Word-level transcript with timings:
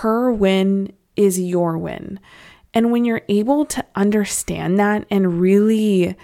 her 0.00 0.32
win 0.32 0.90
is 1.14 1.38
your 1.38 1.76
win. 1.76 2.18
And 2.72 2.90
when 2.90 3.04
you're 3.04 3.20
able 3.28 3.66
to 3.66 3.84
understand 3.94 4.78
that 4.78 5.04
and 5.10 5.38
really 5.38 6.16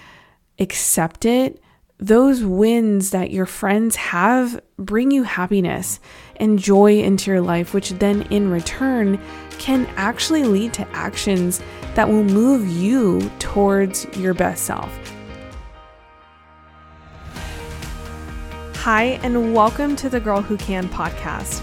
accept 0.59 1.27
it, 1.27 1.61
those 1.99 2.43
wins 2.43 3.11
that 3.11 3.31
your 3.31 3.45
friends 3.45 3.97
have 3.97 4.59
bring 4.79 5.11
you 5.11 5.25
happiness 5.25 6.01
and 6.37 6.59
joy 6.59 7.01
into 7.01 7.31
your 7.31 7.43
life, 7.43 7.75
which 7.75 7.91
then 7.91 8.23
in 8.31 8.51
return 8.51 9.21
can 9.59 9.85
actually 9.97 10.45
lead 10.45 10.73
to 10.73 10.89
actions 10.93 11.61
that 11.97 12.09
will 12.09 12.25
move 12.25 12.67
you 12.67 13.31
towards 13.39 14.07
your 14.17 14.33
best 14.33 14.65
self. 14.65 14.91
Hi, 18.77 19.19
and 19.23 19.53
welcome 19.53 19.97
to 19.97 20.09
the 20.09 20.21
Girl 20.21 20.41
Who 20.41 20.57
Can 20.57 20.89
podcast. 20.89 21.63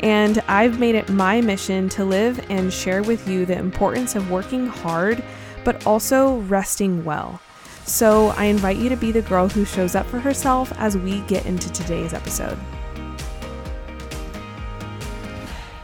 And 0.00 0.38
I've 0.46 0.78
made 0.78 0.94
it 0.94 1.08
my 1.08 1.40
mission 1.40 1.88
to 1.90 2.04
live 2.04 2.44
and 2.50 2.72
share 2.72 3.02
with 3.02 3.26
you 3.26 3.44
the 3.44 3.58
importance 3.58 4.14
of 4.14 4.30
working 4.30 4.66
hard, 4.66 5.22
but 5.64 5.86
also 5.86 6.38
resting 6.42 7.04
well. 7.04 7.40
So, 7.84 8.28
I 8.36 8.44
invite 8.44 8.76
you 8.76 8.88
to 8.90 8.96
be 8.96 9.12
the 9.12 9.22
girl 9.22 9.48
who 9.48 9.64
shows 9.64 9.94
up 9.94 10.06
for 10.06 10.20
herself 10.20 10.72
as 10.76 10.96
we 10.96 11.20
get 11.22 11.46
into 11.46 11.72
today's 11.72 12.12
episode. 12.12 12.58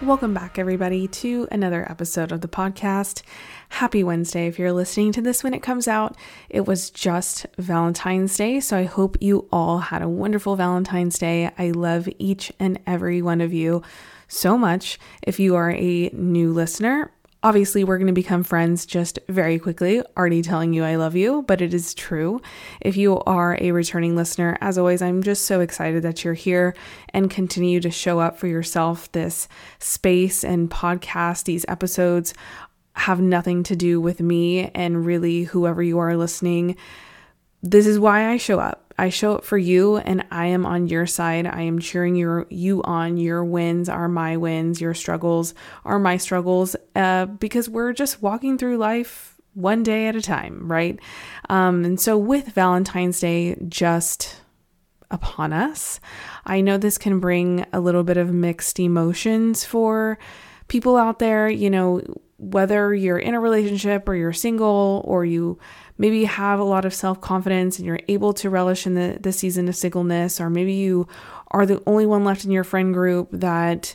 Welcome 0.02 0.34
back, 0.34 0.58
everybody, 0.58 1.08
to 1.08 1.48
another 1.50 1.90
episode 1.90 2.30
of 2.30 2.42
the 2.42 2.48
podcast. 2.48 3.22
Happy 3.70 4.04
Wednesday. 4.04 4.46
If 4.46 4.58
you're 4.58 4.72
listening 4.72 5.12
to 5.12 5.22
this 5.22 5.42
when 5.42 5.54
it 5.54 5.62
comes 5.62 5.88
out, 5.88 6.16
it 6.48 6.66
was 6.66 6.90
just 6.90 7.46
Valentine's 7.58 8.36
Day. 8.36 8.60
So 8.60 8.76
I 8.76 8.84
hope 8.84 9.16
you 9.20 9.48
all 9.52 9.78
had 9.78 10.02
a 10.02 10.08
wonderful 10.08 10.56
Valentine's 10.56 11.18
Day. 11.18 11.50
I 11.58 11.70
love 11.70 12.08
each 12.18 12.52
and 12.60 12.78
every 12.86 13.22
one 13.22 13.40
of 13.40 13.52
you 13.52 13.82
so 14.28 14.56
much. 14.56 14.98
If 15.22 15.38
you 15.38 15.54
are 15.56 15.70
a 15.70 16.10
new 16.12 16.52
listener, 16.52 17.10
Obviously, 17.44 17.84
we're 17.84 17.98
going 17.98 18.06
to 18.06 18.14
become 18.14 18.42
friends 18.42 18.86
just 18.86 19.18
very 19.28 19.58
quickly, 19.58 20.02
already 20.16 20.40
telling 20.40 20.72
you 20.72 20.82
I 20.82 20.96
love 20.96 21.14
you, 21.14 21.42
but 21.42 21.60
it 21.60 21.74
is 21.74 21.92
true. 21.92 22.40
If 22.80 22.96
you 22.96 23.20
are 23.26 23.58
a 23.60 23.70
returning 23.72 24.16
listener, 24.16 24.56
as 24.62 24.78
always, 24.78 25.02
I'm 25.02 25.22
just 25.22 25.44
so 25.44 25.60
excited 25.60 26.02
that 26.04 26.24
you're 26.24 26.32
here 26.32 26.74
and 27.10 27.30
continue 27.30 27.80
to 27.80 27.90
show 27.90 28.18
up 28.18 28.38
for 28.38 28.46
yourself. 28.46 29.12
This 29.12 29.46
space 29.78 30.42
and 30.42 30.70
podcast, 30.70 31.44
these 31.44 31.66
episodes 31.68 32.32
have 32.94 33.20
nothing 33.20 33.62
to 33.64 33.76
do 33.76 34.00
with 34.00 34.20
me 34.20 34.70
and 34.74 35.04
really 35.04 35.44
whoever 35.44 35.82
you 35.82 35.98
are 35.98 36.16
listening. 36.16 36.76
This 37.62 37.86
is 37.86 37.98
why 37.98 38.30
I 38.30 38.36
show 38.36 38.60
up. 38.60 38.92
I 38.96 39.08
show 39.08 39.34
up 39.36 39.44
for 39.44 39.58
you 39.58 39.96
and 39.96 40.24
I 40.30 40.46
am 40.46 40.64
on 40.64 40.86
your 40.86 41.06
side. 41.06 41.46
I 41.46 41.62
am 41.62 41.80
cheering 41.80 42.14
your 42.14 42.46
you 42.50 42.82
on. 42.84 43.16
Your 43.16 43.44
wins 43.44 43.88
are 43.88 44.08
my 44.08 44.36
wins. 44.36 44.80
Your 44.80 44.94
struggles 44.94 45.54
are 45.84 45.98
my 45.98 46.16
struggles. 46.16 46.76
Uh, 46.94 47.26
because 47.26 47.68
we're 47.68 47.92
just 47.92 48.22
walking 48.22 48.56
through 48.56 48.78
life 48.78 49.36
one 49.54 49.82
day 49.82 50.06
at 50.06 50.16
a 50.16 50.22
time, 50.22 50.70
right? 50.70 50.98
Um, 51.48 51.84
and 51.84 52.00
so 52.00 52.16
with 52.16 52.48
Valentine's 52.48 53.18
Day 53.18 53.56
just 53.68 54.40
upon 55.10 55.52
us, 55.52 55.98
I 56.44 56.60
know 56.60 56.76
this 56.76 56.98
can 56.98 57.18
bring 57.18 57.66
a 57.72 57.80
little 57.80 58.04
bit 58.04 58.16
of 58.16 58.32
mixed 58.32 58.78
emotions 58.78 59.64
for 59.64 60.18
people 60.68 60.96
out 60.96 61.18
there. 61.18 61.48
You 61.48 61.70
know, 61.70 62.02
whether 62.38 62.94
you're 62.94 63.18
in 63.18 63.34
a 63.34 63.40
relationship 63.40 64.08
or 64.08 64.14
you're 64.14 64.32
single 64.32 65.02
or 65.06 65.24
you 65.24 65.58
maybe 65.98 66.24
have 66.24 66.58
a 66.58 66.64
lot 66.64 66.84
of 66.84 66.94
self 66.94 67.20
confidence 67.20 67.78
and 67.78 67.86
you're 67.86 68.00
able 68.08 68.32
to 68.34 68.50
relish 68.50 68.86
in 68.86 68.94
the, 68.94 69.18
the 69.20 69.32
season 69.32 69.68
of 69.68 69.76
singleness, 69.76 70.40
or 70.40 70.50
maybe 70.50 70.72
you 70.72 71.06
are 71.50 71.66
the 71.66 71.82
only 71.86 72.06
one 72.06 72.24
left 72.24 72.44
in 72.44 72.50
your 72.50 72.64
friend 72.64 72.92
group 72.92 73.28
that 73.32 73.94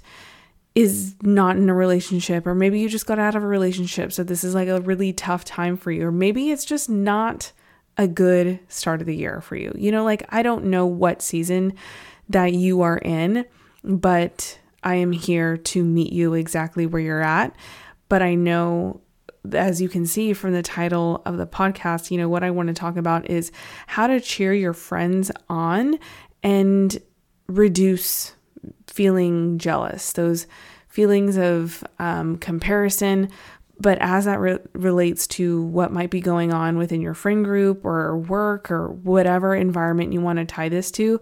is 0.76 1.16
not 1.22 1.58
in 1.58 1.70
a 1.70 1.74
relationship, 1.74 2.48
or 2.48 2.56
maybe 2.56 2.80
you 2.80 2.88
just 2.88 3.06
got 3.06 3.20
out 3.20 3.36
of 3.36 3.44
a 3.44 3.48
relationship. 3.48 4.14
So 4.14 4.24
this 4.24 4.44
is 4.44 4.56
like 4.56 4.70
a 4.70 4.82
really 4.82 5.12
tough 5.12 5.44
time 5.44 5.76
for 5.76 5.92
you, 5.92 6.08
or 6.08 6.12
maybe 6.12 6.52
it's 6.52 6.66
just 6.66 6.90
not 6.90 7.52
a 7.98 8.08
good 8.08 8.60
start 8.70 9.02
of 9.02 9.08
the 9.08 9.16
year 9.16 9.42
for 9.42 9.58
you. 9.58 9.74
You 9.76 9.92
know, 9.92 10.06
like 10.06 10.24
I 10.30 10.42
don't 10.42 10.66
know 10.66 10.86
what 10.86 11.22
season 11.22 11.74
that 12.30 12.54
you 12.54 12.82
are 12.82 13.00
in, 13.00 13.46
but 13.84 14.58
I 14.84 14.96
am 14.96 15.12
here 15.12 15.58
to 15.58 15.84
meet 15.84 16.14
you 16.14 16.34
exactly 16.34 16.86
where 16.86 17.02
you're 17.02 17.22
at. 17.22 17.54
But 18.10 18.22
I 18.22 18.36
know 18.36 19.02
as 19.54 19.82
you 19.82 19.90
can 19.90 20.06
see 20.06 20.34
from 20.34 20.54
the 20.54 20.62
title 20.62 21.22
of 21.26 21.38
the 21.38 21.48
podcast, 21.48 22.12
you 22.12 22.18
know, 22.18 22.30
what 22.30 22.44
I 22.44 22.52
want 22.52 22.68
to 22.68 22.74
talk 22.74 22.98
about 22.98 23.30
is 23.30 23.52
how 23.88 24.08
to 24.08 24.20
cheer 24.20 24.54
your 24.54 24.74
friends 24.74 25.32
on 25.48 25.98
and 26.44 26.98
reduce 27.48 28.34
feeling 28.88 29.58
jealous, 29.58 30.12
those 30.14 30.48
feelings 30.88 31.38
of 31.38 31.84
um, 32.00 32.38
comparison. 32.38 33.30
But 33.80 33.98
as 34.02 34.26
that 34.26 34.40
re- 34.40 34.60
relates 34.74 35.26
to 35.28 35.64
what 35.64 35.94
might 35.94 36.10
be 36.10 36.20
going 36.20 36.54
on 36.54 36.78
within 36.78 37.00
your 37.00 37.14
friend 37.14 37.46
group 37.46 37.86
or 37.86 38.18
work 38.18 38.70
or 38.70 38.90
whatever 38.90 39.56
environment 39.56 40.12
you 40.12 40.20
want 40.20 40.40
to 40.40 40.46
tie 40.46 40.68
this 40.68 40.92
to, 40.92 41.22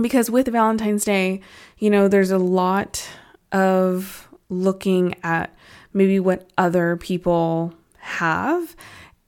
because 0.00 0.28
with 0.28 0.48
Valentine's 0.48 1.04
Day, 1.04 1.40
you 1.78 1.90
know, 1.90 2.08
there's 2.08 2.32
a 2.32 2.38
lot 2.38 3.06
of 3.52 4.28
looking 4.48 5.14
at 5.22 5.54
maybe 5.92 6.20
what 6.20 6.50
other 6.58 6.96
people 6.96 7.74
have 7.98 8.74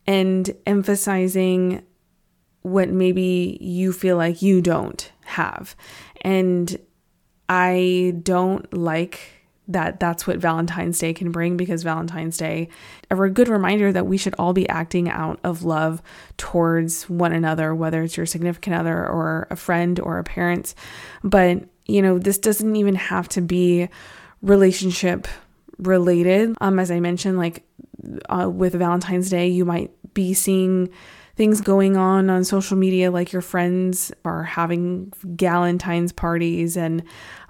and 0.07 0.55
emphasizing 0.67 1.85
what 2.63 2.89
maybe 2.89 3.59
you 3.61 3.93
feel 3.93 4.17
like 4.17 4.43
you 4.43 4.61
don't 4.61 5.13
have. 5.25 5.77
And 6.23 6.79
I 7.49 8.15
don't 8.23 8.73
like 8.73 9.21
that 9.69 9.99
that's 9.99 10.27
what 10.27 10.39
Valentine's 10.39 10.99
Day 10.99 11.15
can 11.15 11.31
bring 11.31 11.57
because 11.57 11.83
Valentine's 11.83 12.37
Day 12.37 12.69
a 13.11 13.31
good 13.31 13.49
reminder 13.49 13.93
that 13.93 14.07
we 14.07 14.17
should 14.17 14.35
all 14.39 14.53
be 14.53 14.69
acting 14.69 15.09
out 15.09 15.41
of 15.43 15.63
love 15.63 16.03
towards 16.37 17.09
one 17.09 17.33
another, 17.33 17.75
whether 17.75 18.03
it's 18.03 18.17
your 18.17 18.27
significant 18.27 18.77
other 18.77 18.95
or 18.95 19.47
a 19.51 19.57
friend 19.57 19.99
or 20.01 20.19
a 20.19 20.25
parent. 20.25 20.75
But, 21.23 21.65
you 21.87 22.03
know, 22.03 22.19
this 22.19 22.39
doesn't 22.39 22.77
even 22.77 22.95
have 22.95 23.29
to 23.31 23.41
be 23.41 23.89
relationship 24.43 25.27
related. 25.79 26.57
Um, 26.61 26.79
as 26.79 26.91
I 26.91 27.01
mentioned, 27.01 27.39
like 27.39 27.65
uh, 28.29 28.49
with 28.51 28.75
Valentine's 28.75 29.31
Day, 29.31 29.49
you 29.49 29.65
might 29.65 29.91
be 30.15 30.35
seeing 30.35 30.91
things 31.37 31.61
going 31.61 31.97
on 31.97 32.31
on 32.31 32.45
social 32.45 32.77
media, 32.77 33.11
like 33.11 33.33
your 33.33 33.43
friends 33.43 34.13
are 34.25 34.45
having 34.45 35.13
Galentine's 35.37 36.13
parties, 36.13 36.77
and 36.77 37.03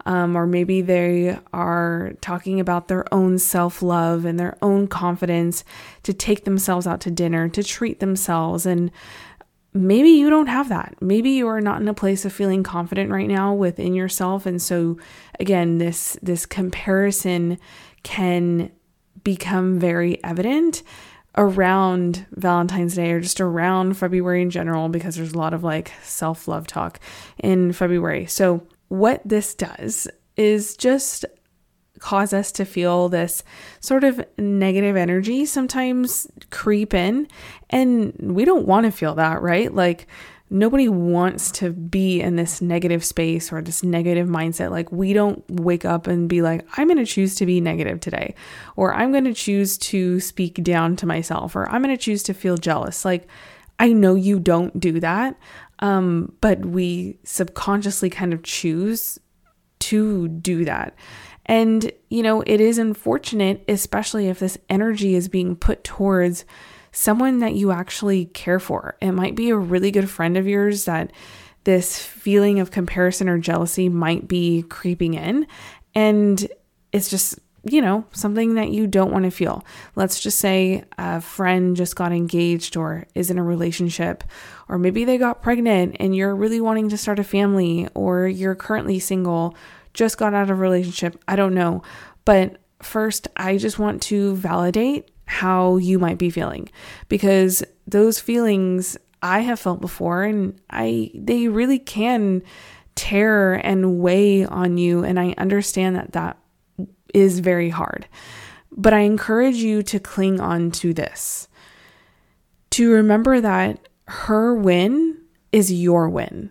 um, 0.06 0.36
or 0.36 0.46
maybe 0.46 0.80
they 0.80 1.38
are 1.52 2.12
talking 2.20 2.60
about 2.60 2.88
their 2.88 3.12
own 3.12 3.38
self 3.38 3.82
love 3.82 4.24
and 4.24 4.38
their 4.38 4.56
own 4.62 4.86
confidence 4.86 5.64
to 6.02 6.12
take 6.12 6.44
themselves 6.44 6.86
out 6.86 7.00
to 7.02 7.10
dinner, 7.10 7.48
to 7.50 7.62
treat 7.62 8.00
themselves, 8.00 8.64
and 8.64 8.90
maybe 9.74 10.10
you 10.10 10.30
don't 10.30 10.46
have 10.46 10.68
that. 10.68 10.94
Maybe 11.00 11.30
you 11.30 11.48
are 11.48 11.60
not 11.60 11.80
in 11.80 11.88
a 11.88 11.94
place 11.94 12.24
of 12.24 12.32
feeling 12.32 12.62
confident 12.62 13.10
right 13.10 13.28
now 13.28 13.52
within 13.52 13.94
yourself, 13.94 14.46
and 14.46 14.60
so 14.60 14.98
again, 15.38 15.78
this 15.78 16.16
this 16.22 16.46
comparison 16.46 17.58
can 18.04 18.70
become 19.24 19.80
very 19.80 20.22
evident 20.22 20.82
around 21.36 22.26
Valentine's 22.30 22.94
Day 22.94 23.10
or 23.10 23.20
just 23.20 23.40
around 23.40 23.94
February 23.94 24.42
in 24.42 24.50
general 24.50 24.88
because 24.88 25.16
there's 25.16 25.32
a 25.32 25.38
lot 25.38 25.52
of 25.52 25.64
like 25.64 25.92
self 26.02 26.46
love 26.46 26.66
talk 26.66 27.00
in 27.42 27.72
February. 27.72 28.26
So, 28.26 28.66
what 28.88 29.20
this 29.24 29.54
does 29.54 30.06
is 30.36 30.76
just 30.76 31.24
cause 31.98 32.32
us 32.32 32.52
to 32.52 32.64
feel 32.64 33.08
this 33.08 33.42
sort 33.80 34.04
of 34.04 34.22
negative 34.38 34.96
energy 34.96 35.46
sometimes 35.46 36.26
creep 36.50 36.92
in. 36.92 37.26
And 37.70 38.14
we 38.18 38.44
don't 38.44 38.66
want 38.66 38.84
to 38.84 38.92
feel 38.92 39.14
that, 39.14 39.40
right? 39.40 39.72
Like, 39.72 40.06
nobody 40.50 40.88
wants 40.88 41.50
to 41.50 41.72
be 41.72 42.20
in 42.20 42.36
this 42.36 42.60
negative 42.60 43.04
space 43.04 43.52
or 43.52 43.62
this 43.62 43.82
negative 43.82 44.28
mindset. 44.28 44.70
Like, 44.70 44.92
we 44.92 45.12
don't 45.12 45.42
wake 45.48 45.84
up 45.84 46.06
and 46.06 46.28
be 46.28 46.42
like, 46.42 46.66
I'm 46.76 46.86
going 46.86 46.98
to 46.98 47.06
choose 47.06 47.34
to 47.36 47.46
be 47.46 47.60
negative 47.60 48.00
today, 48.00 48.34
or 48.76 48.94
I'm 48.94 49.10
going 49.10 49.24
to 49.24 49.34
choose 49.34 49.78
to 49.78 50.20
speak 50.20 50.62
down 50.62 50.96
to 50.96 51.06
myself, 51.06 51.56
or 51.56 51.68
I'm 51.68 51.82
going 51.82 51.96
to 51.96 52.02
choose 52.02 52.22
to 52.24 52.34
feel 52.34 52.56
jealous. 52.56 53.04
Like, 53.04 53.26
I 53.78 53.92
know 53.92 54.14
you 54.14 54.38
don't 54.38 54.78
do 54.78 55.00
that, 55.00 55.36
um, 55.80 56.32
but 56.40 56.64
we 56.64 57.18
subconsciously 57.24 58.10
kind 58.10 58.32
of 58.32 58.42
choose 58.42 59.18
to 59.80 60.28
do 60.28 60.64
that. 60.64 60.94
And, 61.46 61.90
you 62.08 62.22
know, 62.22 62.42
it 62.42 62.60
is 62.60 62.78
unfortunate, 62.78 63.64
especially 63.68 64.28
if 64.28 64.38
this 64.38 64.56
energy 64.70 65.14
is 65.14 65.28
being 65.28 65.56
put 65.56 65.84
towards 65.84 66.44
someone 66.94 67.40
that 67.40 67.54
you 67.54 67.72
actually 67.72 68.26
care 68.26 68.60
for. 68.60 68.96
It 69.02 69.12
might 69.12 69.34
be 69.34 69.50
a 69.50 69.56
really 69.56 69.90
good 69.90 70.08
friend 70.08 70.36
of 70.36 70.46
yours 70.46 70.84
that 70.84 71.12
this 71.64 71.98
feeling 71.98 72.60
of 72.60 72.70
comparison 72.70 73.28
or 73.28 73.36
jealousy 73.38 73.88
might 73.88 74.28
be 74.28 74.62
creeping 74.62 75.14
in. 75.14 75.46
And 75.94 76.46
it's 76.92 77.10
just, 77.10 77.40
you 77.64 77.80
know, 77.80 78.04
something 78.12 78.54
that 78.54 78.70
you 78.70 78.86
don't 78.86 79.10
want 79.10 79.24
to 79.24 79.30
feel. 79.30 79.64
Let's 79.96 80.20
just 80.20 80.38
say 80.38 80.84
a 80.96 81.20
friend 81.20 81.74
just 81.76 81.96
got 81.96 82.12
engaged 82.12 82.76
or 82.76 83.06
is 83.14 83.30
in 83.30 83.38
a 83.38 83.42
relationship, 83.42 84.22
or 84.68 84.78
maybe 84.78 85.04
they 85.04 85.18
got 85.18 85.42
pregnant 85.42 85.96
and 85.98 86.14
you're 86.14 86.36
really 86.36 86.60
wanting 86.60 86.90
to 86.90 86.98
start 86.98 87.18
a 87.18 87.24
family, 87.24 87.88
or 87.94 88.28
you're 88.28 88.54
currently 88.54 88.98
single, 88.98 89.56
just 89.94 90.18
got 90.18 90.34
out 90.34 90.44
of 90.44 90.50
a 90.50 90.54
relationship. 90.54 91.20
I 91.26 91.34
don't 91.34 91.54
know. 91.54 91.82
But 92.24 92.58
first, 92.82 93.26
I 93.36 93.56
just 93.56 93.78
want 93.78 94.02
to 94.02 94.36
validate 94.36 95.08
how 95.26 95.76
you 95.76 95.98
might 95.98 96.18
be 96.18 96.30
feeling 96.30 96.68
because 97.08 97.62
those 97.86 98.18
feelings 98.18 98.96
I 99.22 99.40
have 99.40 99.58
felt 99.58 99.80
before 99.80 100.24
and 100.24 100.60
I 100.70 101.10
they 101.14 101.48
really 101.48 101.78
can 101.78 102.42
tear 102.94 103.54
and 103.54 103.98
weigh 103.98 104.44
on 104.44 104.76
you 104.76 105.02
and 105.02 105.18
I 105.18 105.34
understand 105.38 105.96
that 105.96 106.12
that 106.12 106.38
is 107.14 107.38
very 107.38 107.70
hard. 107.70 108.06
But 108.70 108.92
I 108.92 109.00
encourage 109.00 109.56
you 109.56 109.82
to 109.84 110.00
cling 110.00 110.40
on 110.40 110.72
to 110.72 110.92
this. 110.92 111.48
To 112.70 112.90
remember 112.90 113.40
that 113.40 113.88
her 114.08 114.54
win 114.54 115.18
is 115.52 115.72
your 115.72 116.10
win. 116.10 116.50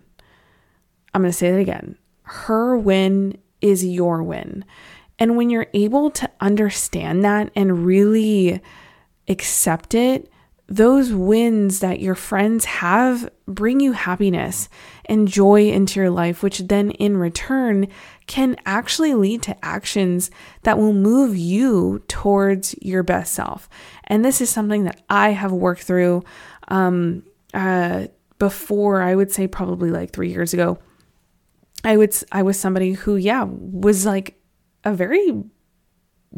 I'm 1.14 1.22
going 1.22 1.32
to 1.32 1.38
say 1.38 1.52
that 1.52 1.60
again. 1.60 1.98
Her 2.24 2.78
win 2.78 3.38
is 3.62 3.86
your 3.86 4.24
win. 4.24 4.64
And 5.24 5.38
when 5.38 5.50
you're 5.50 5.68
able 5.74 6.12
to 6.12 6.30
understand 6.42 7.24
that 7.24 7.50
and 7.56 7.86
really 7.86 8.60
accept 9.30 9.96
it, 9.96 10.30
those 10.68 11.14
wins 11.14 11.80
that 11.80 12.02
your 12.02 12.14
friends 12.14 12.66
have 12.66 13.30
bring 13.48 13.80
you 13.80 13.94
happiness 13.94 14.68
and 15.06 15.30
joy 15.30 15.70
into 15.70 16.02
your 16.02 16.10
life, 16.10 16.44
which 16.44 16.60
then 16.60 16.92
in 16.92 17.16
return 17.16 17.88
can 18.28 18.58
actually 18.66 19.14
lead 19.14 19.42
to 19.44 19.56
actions 19.64 20.30
that 20.64 20.78
will 20.78 20.92
move 20.92 21.38
you 21.38 22.04
towards 22.10 22.76
your 22.82 23.02
best 23.02 23.34
self. 23.34 23.70
And 24.04 24.26
this 24.26 24.42
is 24.42 24.50
something 24.50 24.84
that 24.84 25.04
I 25.10 25.30
have 25.30 25.54
worked 25.54 25.84
through 25.84 26.26
um, 26.68 27.24
uh, 27.54 28.08
before, 28.40 29.02
I 29.02 29.16
would 29.16 29.32
say 29.32 29.48
probably 29.48 29.90
like 29.90 30.12
three 30.12 30.32
years 30.32 30.54
ago. 30.54 30.80
I 31.86 31.96
would 31.96 32.14
I 32.30 32.44
was 32.44 32.60
somebody 32.60 32.92
who 32.92 33.16
yeah 33.16 33.46
was 33.48 34.06
like 34.06 34.38
a 34.84 34.94
very 34.94 35.44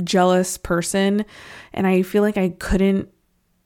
jealous 0.03 0.57
person 0.57 1.25
and 1.73 1.87
I 1.87 2.01
feel 2.01 2.21
like 2.21 2.37
I 2.37 2.49
couldn't 2.49 3.09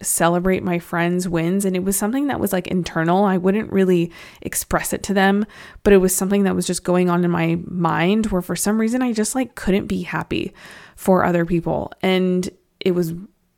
celebrate 0.02 0.64
my 0.64 0.80
friends' 0.80 1.28
wins 1.28 1.66
and 1.66 1.76
it 1.76 1.84
was 1.84 1.98
something 1.98 2.28
that 2.28 2.40
was 2.40 2.54
like 2.54 2.68
internal. 2.68 3.26
I 3.26 3.38
wouldn't 3.38 3.72
really 3.72 4.12
express 4.42 4.94
it 4.94 5.04
to 5.04 5.14
them, 5.14 5.46
but 5.84 5.92
it 5.92 5.98
was 5.98 6.16
something 6.16 6.44
that 6.44 6.56
was 6.56 6.66
just 6.66 6.84
going 6.84 7.10
on 7.10 7.26
in 7.26 7.32
my 7.32 7.60
mind 7.66 8.28
where 8.28 8.42
for 8.42 8.56
some 8.56 8.80
reason 8.80 9.02
I 9.02 9.12
just 9.12 9.36
like 9.36 9.56
couldn't 9.56 9.88
be 9.88 10.04
happy 10.04 10.54
for 10.96 11.26
other 11.26 11.46
people 11.46 11.92
and 12.02 12.50
it 12.80 12.92
was 12.92 13.14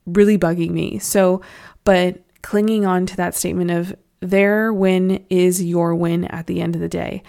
really 0.05 0.37
bugging 0.37 0.71
me. 0.71 0.97
So, 0.97 1.41
but 1.83 2.23
clinging 2.41 2.85
on 2.85 3.05
to 3.05 3.17
that 3.17 3.35
statement 3.35 3.69
of 3.69 3.95
their 4.19 4.73
win 4.73 5.23
is 5.29 5.63
your 5.63 5.95
win 5.95 6.25
at 6.25 6.47
the 6.47 6.61
end 6.61 6.75
of 6.75 6.81
the 6.81 6.89
day. 6.89 7.21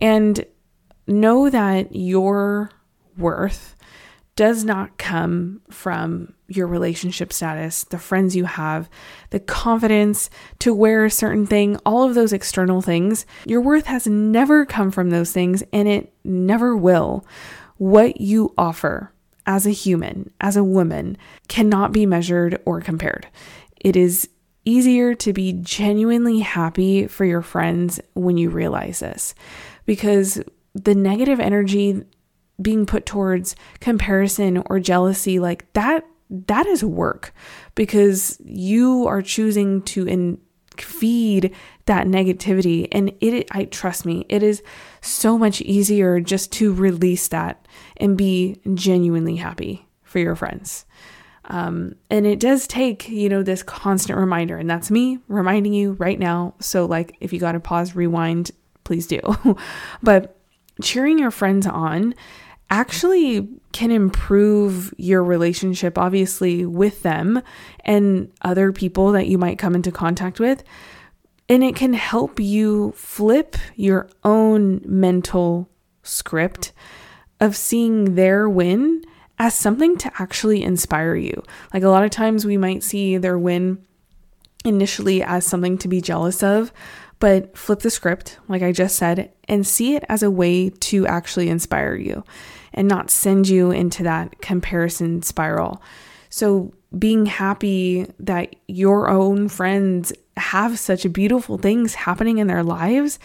And 0.00 0.44
know 1.06 1.48
that 1.48 1.94
your 1.94 2.70
worth 3.18 3.76
does 4.38 4.64
not 4.64 4.98
come 4.98 5.60
from 5.68 6.32
your 6.46 6.68
relationship 6.68 7.32
status, 7.32 7.82
the 7.82 7.98
friends 7.98 8.36
you 8.36 8.44
have, 8.44 8.88
the 9.30 9.40
confidence 9.40 10.30
to 10.60 10.72
wear 10.72 11.04
a 11.04 11.10
certain 11.10 11.44
thing, 11.44 11.76
all 11.84 12.04
of 12.04 12.14
those 12.14 12.32
external 12.32 12.80
things. 12.80 13.26
Your 13.46 13.60
worth 13.60 13.86
has 13.86 14.06
never 14.06 14.64
come 14.64 14.92
from 14.92 15.10
those 15.10 15.32
things 15.32 15.64
and 15.72 15.88
it 15.88 16.14
never 16.22 16.76
will. 16.76 17.26
What 17.78 18.20
you 18.20 18.54
offer 18.56 19.12
as 19.44 19.66
a 19.66 19.70
human, 19.70 20.30
as 20.40 20.56
a 20.56 20.62
woman, 20.62 21.18
cannot 21.48 21.90
be 21.90 22.06
measured 22.06 22.60
or 22.64 22.80
compared. 22.80 23.26
It 23.80 23.96
is 23.96 24.28
easier 24.64 25.14
to 25.16 25.32
be 25.32 25.54
genuinely 25.54 26.40
happy 26.40 27.08
for 27.08 27.24
your 27.24 27.42
friends 27.42 27.98
when 28.14 28.36
you 28.36 28.50
realize 28.50 29.00
this 29.00 29.34
because 29.84 30.40
the 30.74 30.94
negative 30.94 31.40
energy 31.40 32.04
being 32.60 32.86
put 32.86 33.06
towards 33.06 33.54
comparison 33.80 34.62
or 34.66 34.80
jealousy 34.80 35.38
like 35.38 35.72
that 35.74 36.04
that 36.30 36.66
is 36.66 36.84
work 36.84 37.32
because 37.74 38.38
you 38.44 39.06
are 39.06 39.22
choosing 39.22 39.82
to 39.82 40.06
in, 40.06 40.38
feed 40.76 41.54
that 41.86 42.06
negativity 42.06 42.86
and 42.92 43.12
it 43.20 43.48
I 43.52 43.64
trust 43.64 44.04
me 44.04 44.26
it 44.28 44.42
is 44.42 44.62
so 45.00 45.38
much 45.38 45.60
easier 45.62 46.20
just 46.20 46.52
to 46.52 46.72
release 46.72 47.28
that 47.28 47.66
and 47.96 48.16
be 48.16 48.60
genuinely 48.74 49.36
happy 49.36 49.86
for 50.02 50.18
your 50.18 50.36
friends 50.36 50.84
um, 51.50 51.94
and 52.10 52.26
it 52.26 52.40
does 52.40 52.66
take, 52.66 53.08
you 53.08 53.28
know, 53.28 53.42
this 53.42 53.62
constant 53.62 54.18
reminder. 54.18 54.58
And 54.58 54.68
that's 54.68 54.90
me 54.90 55.18
reminding 55.28 55.72
you 55.72 55.92
right 55.92 56.18
now. 56.18 56.54
So, 56.60 56.84
like, 56.84 57.16
if 57.20 57.32
you 57.32 57.40
got 57.40 57.52
to 57.52 57.60
pause, 57.60 57.94
rewind, 57.94 58.50
please 58.84 59.06
do. 59.06 59.20
but 60.02 60.36
cheering 60.82 61.18
your 61.18 61.30
friends 61.30 61.66
on 61.66 62.14
actually 62.70 63.48
can 63.72 63.90
improve 63.90 64.92
your 64.96 65.22
relationship, 65.24 65.96
obviously, 65.96 66.66
with 66.66 67.02
them 67.02 67.42
and 67.80 68.30
other 68.42 68.72
people 68.72 69.12
that 69.12 69.26
you 69.26 69.38
might 69.38 69.58
come 69.58 69.74
into 69.74 69.90
contact 69.90 70.38
with. 70.38 70.62
And 71.48 71.64
it 71.64 71.76
can 71.76 71.94
help 71.94 72.38
you 72.38 72.92
flip 72.92 73.56
your 73.74 74.08
own 74.22 74.82
mental 74.84 75.70
script 76.02 76.72
of 77.40 77.56
seeing 77.56 78.16
their 78.16 78.48
win 78.48 79.02
as 79.38 79.54
something 79.54 79.96
to 79.98 80.10
actually 80.18 80.62
inspire 80.62 81.14
you. 81.14 81.42
Like 81.72 81.84
a 81.84 81.88
lot 81.88 82.04
of 82.04 82.10
times 82.10 82.44
we 82.44 82.56
might 82.56 82.82
see 82.82 83.16
their 83.16 83.38
win 83.38 83.84
initially 84.64 85.22
as 85.22 85.46
something 85.46 85.78
to 85.78 85.88
be 85.88 86.00
jealous 86.00 86.42
of, 86.42 86.72
but 87.20 87.56
flip 87.56 87.80
the 87.80 87.90
script, 87.90 88.38
like 88.48 88.62
I 88.62 88.72
just 88.72 88.96
said, 88.96 89.32
and 89.48 89.66
see 89.66 89.94
it 89.94 90.04
as 90.08 90.22
a 90.22 90.30
way 90.30 90.70
to 90.70 91.06
actually 91.06 91.48
inspire 91.48 91.94
you 91.94 92.24
and 92.72 92.86
not 92.86 93.10
send 93.10 93.48
you 93.48 93.70
into 93.70 94.02
that 94.04 94.40
comparison 94.40 95.22
spiral. 95.22 95.82
So, 96.30 96.72
being 96.96 97.26
happy 97.26 98.06
that 98.18 98.56
your 98.66 99.10
own 99.10 99.48
friends 99.48 100.12
have 100.36 100.78
such 100.78 101.12
beautiful 101.12 101.58
things 101.58 101.94
happening 101.94 102.38
in 102.38 102.46
their 102.46 102.62
lives, 102.62 103.18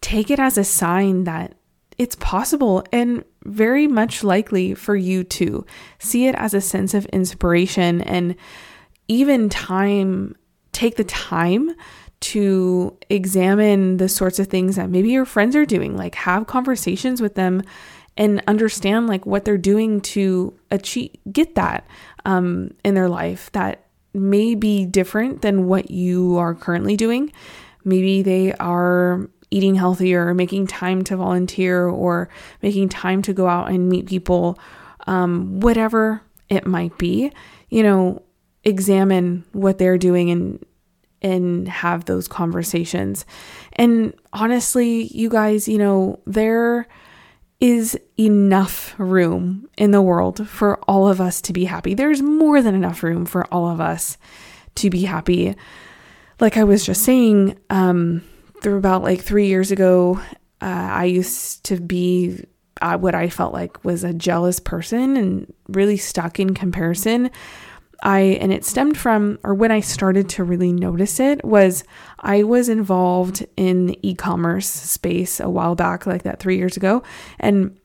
take 0.00 0.30
it 0.30 0.38
as 0.38 0.56
a 0.56 0.64
sign 0.64 1.24
that 1.24 1.54
it's 1.98 2.16
possible 2.16 2.84
and 2.90 3.24
very 3.44 3.86
much 3.86 4.24
likely 4.24 4.74
for 4.74 4.96
you 4.96 5.24
to 5.24 5.66
see 5.98 6.26
it 6.26 6.34
as 6.36 6.54
a 6.54 6.60
sense 6.60 6.94
of 6.94 7.04
inspiration 7.06 8.00
and 8.02 8.34
even 9.08 9.48
time, 9.48 10.34
take 10.72 10.96
the 10.96 11.04
time 11.04 11.74
to 12.22 12.96
examine 13.10 13.98
the 13.98 14.08
sorts 14.08 14.38
of 14.38 14.46
things 14.46 14.76
that 14.76 14.88
maybe 14.88 15.10
your 15.10 15.24
friends 15.24 15.54
are 15.56 15.66
doing, 15.66 15.96
like 15.96 16.14
have 16.14 16.46
conversations 16.46 17.20
with 17.20 17.34
them 17.34 17.62
and 18.16 18.42
understand 18.46 19.06
like 19.06 19.26
what 19.26 19.44
they're 19.44 19.58
doing 19.58 20.00
to 20.00 20.54
achieve 20.70 21.10
get 21.30 21.54
that 21.54 21.86
um, 22.24 22.72
in 22.84 22.94
their 22.94 23.08
life 23.08 23.50
that 23.52 23.86
may 24.14 24.54
be 24.54 24.84
different 24.84 25.42
than 25.42 25.66
what 25.66 25.90
you 25.90 26.36
are 26.36 26.54
currently 26.54 26.96
doing. 26.96 27.32
Maybe 27.84 28.22
they 28.22 28.52
are 28.54 29.28
eating 29.50 29.74
healthier, 29.74 30.32
making 30.32 30.66
time 30.66 31.02
to 31.04 31.16
volunteer, 31.16 31.86
or 31.86 32.28
making 32.62 32.88
time 32.88 33.20
to 33.22 33.32
go 33.32 33.46
out 33.48 33.70
and 33.70 33.88
meet 33.88 34.06
people, 34.06 34.58
um, 35.06 35.60
whatever 35.60 36.22
it 36.48 36.66
might 36.66 36.96
be, 36.98 37.32
you 37.68 37.82
know, 37.82 38.22
examine 38.64 39.44
what 39.52 39.78
they're 39.78 39.98
doing 39.98 40.30
and 40.30 40.64
and 41.22 41.68
have 41.68 42.04
those 42.04 42.28
conversations. 42.28 43.24
And 43.74 44.14
honestly, 44.32 45.04
you 45.04 45.30
guys, 45.30 45.68
you 45.68 45.78
know, 45.78 46.20
there 46.26 46.86
is 47.60 47.98
enough 48.18 48.94
room 48.98 49.68
in 49.78 49.92
the 49.92 50.02
world 50.02 50.48
for 50.48 50.78
all 50.88 51.08
of 51.08 51.20
us 51.20 51.40
to 51.42 51.52
be 51.52 51.64
happy. 51.64 51.94
There's 51.94 52.20
more 52.20 52.60
than 52.60 52.74
enough 52.74 53.02
room 53.02 53.24
for 53.24 53.46
all 53.54 53.68
of 53.68 53.80
us 53.80 54.18
to 54.76 54.90
be 54.90 55.02
happy. 55.02 55.54
Like 56.40 56.56
I 56.56 56.64
was 56.64 56.84
just 56.84 57.02
saying, 57.02 57.56
um, 57.70 58.24
through 58.62 58.78
about 58.78 59.02
like 59.02 59.20
three 59.20 59.46
years 59.46 59.70
ago, 59.70 60.20
uh, 60.60 60.64
I 60.92 61.04
used 61.04 61.64
to 61.64 61.80
be 61.80 62.44
uh, 62.80 62.98
what 62.98 63.14
I 63.14 63.28
felt 63.28 63.52
like 63.52 63.84
was 63.84 64.02
a 64.02 64.12
jealous 64.12 64.58
person 64.58 65.16
and 65.16 65.52
really 65.68 65.96
stuck 65.96 66.40
in 66.40 66.54
comparison. 66.54 67.30
I 68.02 68.20
and 68.40 68.52
it 68.52 68.64
stemmed 68.64 68.98
from 68.98 69.38
or 69.44 69.54
when 69.54 69.70
I 69.70 69.80
started 69.80 70.28
to 70.30 70.44
really 70.44 70.72
notice 70.72 71.20
it 71.20 71.44
was 71.44 71.84
I 72.18 72.42
was 72.42 72.68
involved 72.68 73.46
in 73.56 73.86
the 73.86 73.98
e-commerce 74.02 74.68
space 74.68 75.38
a 75.38 75.48
while 75.48 75.74
back 75.74 76.04
like 76.04 76.24
that 76.24 76.40
3 76.40 76.56
years 76.56 76.76
ago 76.76 77.02
and 77.38 77.78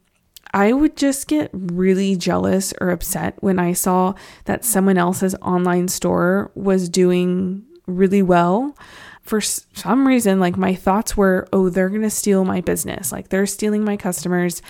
I 0.53 0.73
would 0.73 0.97
just 0.97 1.27
get 1.27 1.49
really 1.53 2.15
jealous 2.15 2.73
or 2.81 2.89
upset 2.89 3.35
when 3.41 3.59
I 3.59 3.73
saw 3.73 4.15
that 4.45 4.65
someone 4.65 4.97
else's 4.97 5.35
online 5.35 5.87
store 5.87 6.51
was 6.55 6.89
doing 6.89 7.63
really 7.85 8.21
well. 8.21 8.77
For 9.21 9.41
some 9.41 10.07
reason, 10.07 10.39
like 10.39 10.55
my 10.55 10.73
thoughts 10.73 11.17
were, 11.17 11.47
oh, 11.51 11.69
they're 11.69 11.89
going 11.89 12.01
to 12.01 12.09
steal 12.09 12.45
my 12.45 12.61
business. 12.61 13.11
Like 13.11 13.27
they're 13.27 13.45
stealing 13.45 13.83
my 13.83 13.97
customers. 13.97 14.61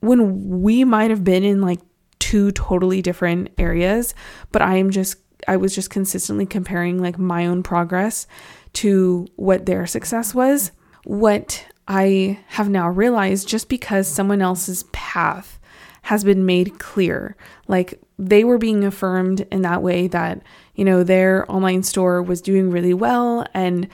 When 0.00 0.60
we 0.60 0.84
might 0.84 1.10
have 1.10 1.24
been 1.24 1.44
in 1.44 1.62
like 1.62 1.80
two 2.26 2.50
totally 2.50 3.00
different 3.00 3.48
areas, 3.56 4.12
but 4.50 4.60
I 4.60 4.78
am 4.78 4.90
just 4.90 5.18
I 5.46 5.56
was 5.56 5.72
just 5.72 5.90
consistently 5.90 6.44
comparing 6.44 7.00
like 7.00 7.20
my 7.20 7.46
own 7.46 7.62
progress 7.62 8.26
to 8.74 9.28
what 9.36 9.66
their 9.66 9.86
success 9.86 10.34
was. 10.34 10.72
What 11.04 11.64
I 11.86 12.40
have 12.48 12.68
now 12.68 12.88
realized 12.88 13.46
just 13.46 13.68
because 13.68 14.08
someone 14.08 14.42
else's 14.42 14.82
path 14.90 15.60
has 16.02 16.24
been 16.24 16.44
made 16.44 16.80
clear, 16.80 17.36
like 17.68 18.00
they 18.18 18.42
were 18.42 18.58
being 18.58 18.82
affirmed 18.82 19.46
in 19.52 19.62
that 19.62 19.84
way 19.84 20.08
that, 20.08 20.42
you 20.74 20.84
know, 20.84 21.04
their 21.04 21.48
online 21.48 21.84
store 21.84 22.22
was 22.22 22.40
doing 22.40 22.72
really 22.72 22.94
well 22.94 23.46
and 23.54 23.86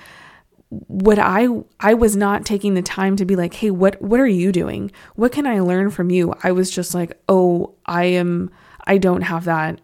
what 0.88 1.18
I 1.18 1.48
I 1.80 1.92
was 1.92 2.16
not 2.16 2.46
taking 2.46 2.72
the 2.72 2.82
time 2.82 3.16
to 3.16 3.26
be 3.26 3.36
like, 3.36 3.52
"Hey, 3.52 3.70
what 3.70 4.00
what 4.00 4.18
are 4.20 4.26
you 4.26 4.52
doing? 4.52 4.90
What 5.16 5.32
can 5.32 5.46
I 5.46 5.60
learn 5.60 5.90
from 5.90 6.10
you?" 6.10 6.34
I 6.42 6.52
was 6.52 6.70
just 6.70 6.94
like, 6.94 7.20
"Oh, 7.28 7.74
I 7.84 8.04
am 8.04 8.50
I 8.86 8.96
don't 8.96 9.20
have 9.20 9.44
that. 9.44 9.80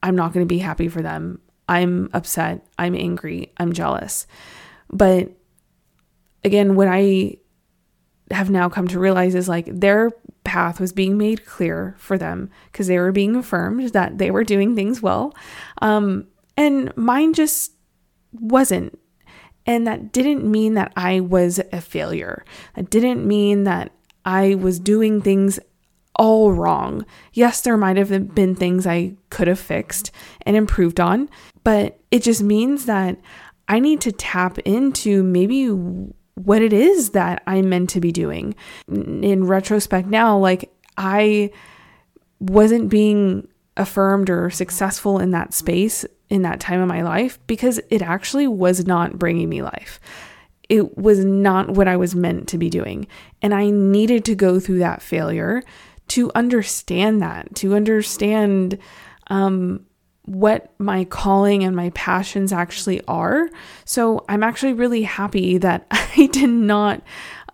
I'm 0.00 0.14
not 0.14 0.32
going 0.32 0.46
to 0.46 0.48
be 0.48 0.60
happy 0.60 0.86
for 0.86 1.02
them. 1.02 1.40
I'm 1.68 2.08
upset. 2.12 2.64
I'm 2.78 2.94
angry. 2.94 3.52
I'm 3.56 3.72
jealous." 3.72 4.28
But 4.90 5.32
again, 6.44 6.76
what 6.76 6.86
I 6.86 7.38
have 8.30 8.48
now 8.48 8.68
come 8.68 8.86
to 8.88 9.00
realize 9.00 9.34
is 9.34 9.48
like 9.48 9.66
their 9.66 10.12
path 10.44 10.78
was 10.78 10.92
being 10.92 11.18
made 11.18 11.46
clear 11.46 11.96
for 11.98 12.16
them 12.16 12.48
because 12.70 12.86
they 12.86 12.98
were 12.98 13.12
being 13.12 13.34
affirmed 13.34 13.88
that 13.90 14.18
they 14.18 14.30
were 14.30 14.44
doing 14.44 14.76
things 14.76 15.02
well. 15.02 15.34
Um, 15.82 16.28
and 16.56 16.96
mine 16.96 17.34
just 17.34 17.72
wasn't 18.32 18.98
and 19.68 19.86
that 19.86 20.12
didn't 20.12 20.50
mean 20.50 20.72
that 20.74 20.94
I 20.96 21.20
was 21.20 21.60
a 21.72 21.82
failure. 21.82 22.42
That 22.74 22.88
didn't 22.88 23.28
mean 23.28 23.64
that 23.64 23.92
I 24.24 24.54
was 24.54 24.80
doing 24.80 25.20
things 25.20 25.60
all 26.16 26.52
wrong. 26.52 27.04
Yes, 27.34 27.60
there 27.60 27.76
might 27.76 27.98
have 27.98 28.34
been 28.34 28.54
things 28.54 28.86
I 28.86 29.14
could 29.28 29.46
have 29.46 29.60
fixed 29.60 30.10
and 30.46 30.56
improved 30.56 30.98
on, 30.98 31.28
but 31.64 32.00
it 32.10 32.22
just 32.22 32.42
means 32.42 32.86
that 32.86 33.20
I 33.68 33.78
need 33.78 34.00
to 34.00 34.10
tap 34.10 34.58
into 34.60 35.22
maybe 35.22 35.66
what 35.66 36.62
it 36.62 36.72
is 36.72 37.10
that 37.10 37.42
I'm 37.46 37.68
meant 37.68 37.90
to 37.90 38.00
be 38.00 38.10
doing. 38.10 38.54
In 38.88 39.44
retrospect, 39.44 40.08
now, 40.08 40.38
like 40.38 40.72
I 40.96 41.50
wasn't 42.40 42.88
being 42.88 43.48
affirmed 43.78 44.28
or 44.28 44.50
successful 44.50 45.18
in 45.18 45.30
that 45.30 45.54
space 45.54 46.04
in 46.28 46.42
that 46.42 46.60
time 46.60 46.80
of 46.80 46.88
my 46.88 47.02
life 47.02 47.38
because 47.46 47.80
it 47.90 48.02
actually 48.02 48.46
was 48.46 48.86
not 48.86 49.18
bringing 49.18 49.48
me 49.48 49.62
life. 49.62 50.00
It 50.68 50.98
was 50.98 51.24
not 51.24 51.70
what 51.70 51.88
I 51.88 51.96
was 51.96 52.14
meant 52.14 52.48
to 52.48 52.58
be 52.58 52.68
doing. 52.68 53.06
And 53.40 53.54
I 53.54 53.70
needed 53.70 54.24
to 54.26 54.34
go 54.34 54.60
through 54.60 54.80
that 54.80 55.00
failure 55.00 55.62
to 56.08 56.30
understand 56.34 57.22
that, 57.22 57.54
to 57.56 57.74
understand 57.74 58.78
um, 59.28 59.86
what 60.24 60.72
my 60.78 61.04
calling 61.04 61.64
and 61.64 61.74
my 61.74 61.90
passions 61.90 62.52
actually 62.52 63.00
are. 63.06 63.48
So 63.86 64.24
I'm 64.28 64.42
actually 64.42 64.74
really 64.74 65.02
happy 65.02 65.56
that 65.58 65.86
I 65.90 66.28
did 66.32 66.50
not, 66.50 67.02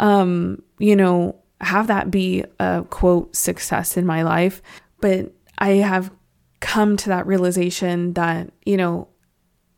um, 0.00 0.62
you 0.78 0.97
know, 0.97 1.37
have 1.61 1.87
that 1.87 2.11
be 2.11 2.45
a 2.59 2.85
quote 2.90 3.35
success 3.37 3.97
in 3.97 4.07
my 4.07 4.23
life. 4.23 4.61
But 5.00 5.33
I 5.59 5.71
have 5.71 6.11
come 6.61 6.97
to 6.97 7.09
that 7.11 7.27
realization 7.27 8.15
that, 8.15 8.51
you 8.65 8.77
know, 8.77 9.09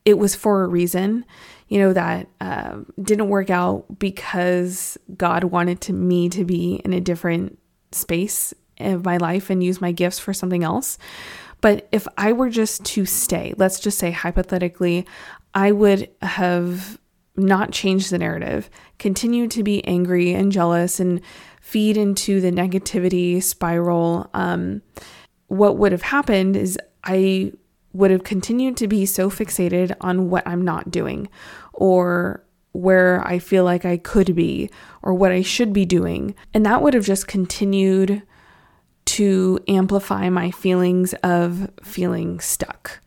it 0.05 0.17
was 0.17 0.35
for 0.35 0.63
a 0.63 0.67
reason, 0.67 1.25
you 1.67 1.79
know, 1.79 1.91
that 1.93 2.29
uh, 2.39 2.77
didn't 3.01 3.27
work 3.27 3.49
out 3.49 3.99
because 3.99 4.97
God 5.17 5.43
wanted 5.43 5.81
to 5.81 5.93
me 5.93 6.29
to 6.29 6.45
be 6.45 6.75
in 6.85 6.93
a 6.93 7.01
different 7.01 7.59
space 7.91 8.53
of 8.79 9.03
my 9.03 9.17
life 9.17 9.49
and 9.49 9.63
use 9.63 9.81
my 9.81 9.91
gifts 9.91 10.19
for 10.19 10.33
something 10.33 10.63
else. 10.63 10.97
But 11.59 11.87
if 11.91 12.07
I 12.17 12.31
were 12.31 12.49
just 12.49 12.85
to 12.85 13.05
stay, 13.05 13.53
let's 13.57 13.79
just 13.79 13.97
say 13.97 14.11
hypothetically, 14.11 15.05
I 15.53 15.71
would 15.71 16.09
have 16.21 16.99
not 17.35 17.71
changed 17.71 18.11
the 18.11 18.17
narrative, 18.17 18.69
continued 18.99 19.51
to 19.51 19.63
be 19.63 19.85
angry 19.85 20.33
and 20.33 20.51
jealous 20.51 20.99
and 20.99 21.21
feed 21.61 21.97
into 21.97 22.39
the 22.39 22.51
negativity 22.51 23.41
spiral. 23.41 24.29
Um, 24.33 24.81
what 25.47 25.77
would 25.77 25.91
have 25.91 26.01
happened 26.03 26.55
is 26.55 26.77
I 27.03 27.53
would 27.93 28.11
have 28.11 28.23
continued 28.23 28.77
to 28.77 28.87
be 28.87 29.05
so 29.05 29.29
fixated 29.29 29.95
on 30.01 30.29
what 30.29 30.47
I'm 30.47 30.61
not 30.61 30.91
doing 30.91 31.29
or 31.73 32.43
where 32.73 33.25
I 33.25 33.39
feel 33.39 33.63
like 33.63 33.85
I 33.85 33.97
could 33.97 34.35
be 34.35 34.69
or 35.01 35.13
what 35.13 35.31
I 35.31 35.41
should 35.41 35.73
be 35.73 35.85
doing. 35.85 36.35
And 36.53 36.65
that 36.65 36.81
would 36.81 36.93
have 36.93 37.05
just 37.05 37.27
continued 37.27 38.21
to 39.05 39.59
amplify 39.67 40.29
my 40.29 40.51
feelings 40.51 41.13
of 41.23 41.69
feeling 41.81 42.39
stuck. 42.39 42.99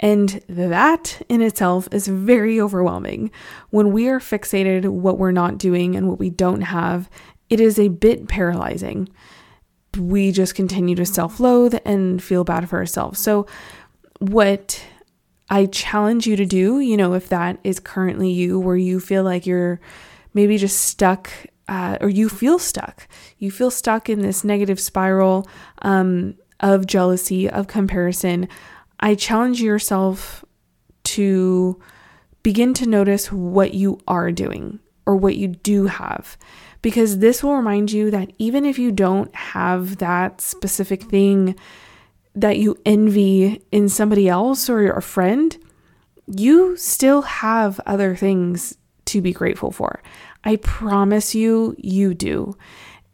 And 0.00 0.42
that 0.48 1.20
in 1.28 1.42
itself 1.42 1.88
is 1.92 2.08
very 2.08 2.60
overwhelming. 2.60 3.30
When 3.70 3.92
we 3.92 4.08
are 4.08 4.18
fixated 4.18 4.88
what 4.88 5.18
we're 5.18 5.32
not 5.32 5.58
doing 5.58 5.94
and 5.94 6.08
what 6.08 6.18
we 6.18 6.30
don't 6.30 6.62
have, 6.62 7.10
it 7.50 7.60
is 7.60 7.78
a 7.78 7.88
bit 7.88 8.28
paralyzing 8.28 9.08
we 9.96 10.32
just 10.32 10.54
continue 10.54 10.94
to 10.96 11.06
self 11.06 11.40
loathe 11.40 11.74
and 11.84 12.22
feel 12.22 12.44
bad 12.44 12.68
for 12.68 12.78
ourselves. 12.78 13.18
So, 13.18 13.46
what 14.18 14.82
I 15.50 15.66
challenge 15.66 16.26
you 16.26 16.36
to 16.36 16.46
do, 16.46 16.80
you 16.80 16.96
know, 16.96 17.14
if 17.14 17.28
that 17.28 17.58
is 17.64 17.78
currently 17.80 18.30
you, 18.30 18.58
where 18.58 18.76
you 18.76 19.00
feel 19.00 19.22
like 19.22 19.46
you're 19.46 19.80
maybe 20.34 20.56
just 20.56 20.80
stuck 20.80 21.30
uh, 21.68 21.98
or 22.00 22.08
you 22.08 22.28
feel 22.28 22.58
stuck, 22.58 23.06
you 23.38 23.50
feel 23.50 23.70
stuck 23.70 24.08
in 24.08 24.20
this 24.20 24.44
negative 24.44 24.80
spiral 24.80 25.46
um, 25.82 26.36
of 26.60 26.86
jealousy, 26.86 27.48
of 27.50 27.66
comparison, 27.66 28.48
I 29.00 29.14
challenge 29.14 29.60
yourself 29.60 30.44
to 31.04 31.80
begin 32.42 32.72
to 32.74 32.86
notice 32.86 33.30
what 33.30 33.74
you 33.74 34.00
are 34.06 34.32
doing 34.32 34.78
or 35.06 35.16
what 35.16 35.36
you 35.36 35.48
do 35.48 35.86
have 35.86 36.36
because 36.82 37.18
this 37.18 37.42
will 37.42 37.56
remind 37.56 37.92
you 37.92 38.10
that 38.10 38.32
even 38.38 38.64
if 38.64 38.78
you 38.78 38.90
don't 38.90 39.34
have 39.34 39.98
that 39.98 40.40
specific 40.40 41.04
thing 41.04 41.54
that 42.34 42.58
you 42.58 42.76
envy 42.84 43.62
in 43.70 43.88
somebody 43.88 44.28
else 44.28 44.68
or 44.68 44.90
a 44.90 45.02
friend, 45.02 45.56
you 46.26 46.76
still 46.76 47.22
have 47.22 47.80
other 47.86 48.16
things 48.16 48.76
to 49.06 49.20
be 49.20 49.32
grateful 49.32 49.70
for. 49.70 50.02
I 50.44 50.56
promise 50.56 51.34
you, 51.34 51.76
you 51.78 52.14
do. 52.14 52.56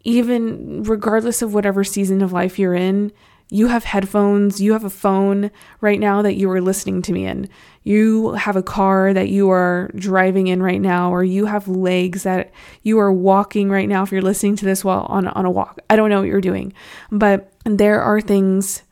Even 0.05 0.83
regardless 0.85 1.43
of 1.43 1.53
whatever 1.53 1.85
season 1.85 2.23
of 2.23 2.33
life 2.33 2.59
you're 2.59 2.75
in, 2.75 3.13
you 3.51 3.69
have 3.69 3.85
headphones, 3.85 4.61
you 4.61 4.73
have 4.73 4.85
a 4.85 4.91
phone 4.91 5.51
right 5.81 5.99
now 5.99 6.21
that 6.23 6.35
you 6.35 6.51
are 6.51 6.61
listening 6.61 7.01
to 7.03 7.13
me 7.13 7.27
in. 7.27 7.49
You 7.83 8.33
have 8.33 8.57
a 8.57 8.63
car 8.63 9.15
that 9.15 9.29
you 9.29 9.51
are 9.51 9.91
driving 9.95 10.49
in 10.49 10.63
right 10.63 10.81
now, 10.81 11.11
or 11.11 11.25
you 11.25 11.47
have 11.47 11.67
legs 11.67 12.25
that 12.25 12.53
you 12.83 12.99
are 12.99 13.13
walking 13.13 13.71
right 13.71 13.89
now 13.89 14.03
if 14.03 14.13
you're 14.13 14.21
listening 14.21 14.57
to 14.57 14.67
this 14.67 14.85
while 14.85 15.07
on, 15.09 15.29
on 15.29 15.47
a 15.47 15.51
walk. 15.51 15.81
I 15.89 15.97
don't 15.97 16.11
know 16.11 16.21
what 16.21 16.29
you're 16.29 16.41
doing, 16.43 16.75
but 17.11 17.53
there 17.65 18.03
are 18.03 18.21
things 18.21 18.83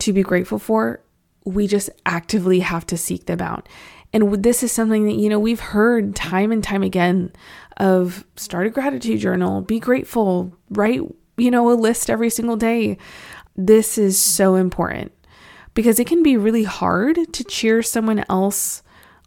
to 0.00 0.12
be 0.12 0.22
grateful 0.22 0.58
for. 0.58 1.00
We 1.46 1.66
just 1.66 1.88
actively 2.04 2.60
have 2.60 2.86
to 2.86 2.98
seek 2.98 3.26
them 3.26 3.40
out. 3.40 3.68
And 4.12 4.44
this 4.44 4.62
is 4.62 4.70
something 4.70 5.06
that, 5.06 5.16
you 5.16 5.28
know, 5.28 5.40
we've 5.40 5.60
heard 5.60 6.14
time 6.14 6.52
and 6.52 6.62
time 6.62 6.82
again 6.82 7.32
of 7.78 8.24
start 8.36 8.66
a 8.66 8.70
gratitude 8.70 9.18
journal, 9.18 9.60
be 9.60 9.80
grateful, 9.80 10.56
write, 10.70 11.00
you 11.36 11.50
know, 11.50 11.70
a 11.72 11.74
list 11.74 12.08
every 12.08 12.30
single 12.30 12.56
day. 12.56 12.96
This 13.56 13.98
is 13.98 14.20
so 14.20 14.54
important 14.56 15.12
because 15.74 15.98
it 15.98 16.06
can 16.06 16.22
be 16.22 16.36
really 16.36 16.64
hard 16.64 17.32
to 17.32 17.44
cheer 17.44 17.82
someone 17.82 18.24
else 18.28 18.82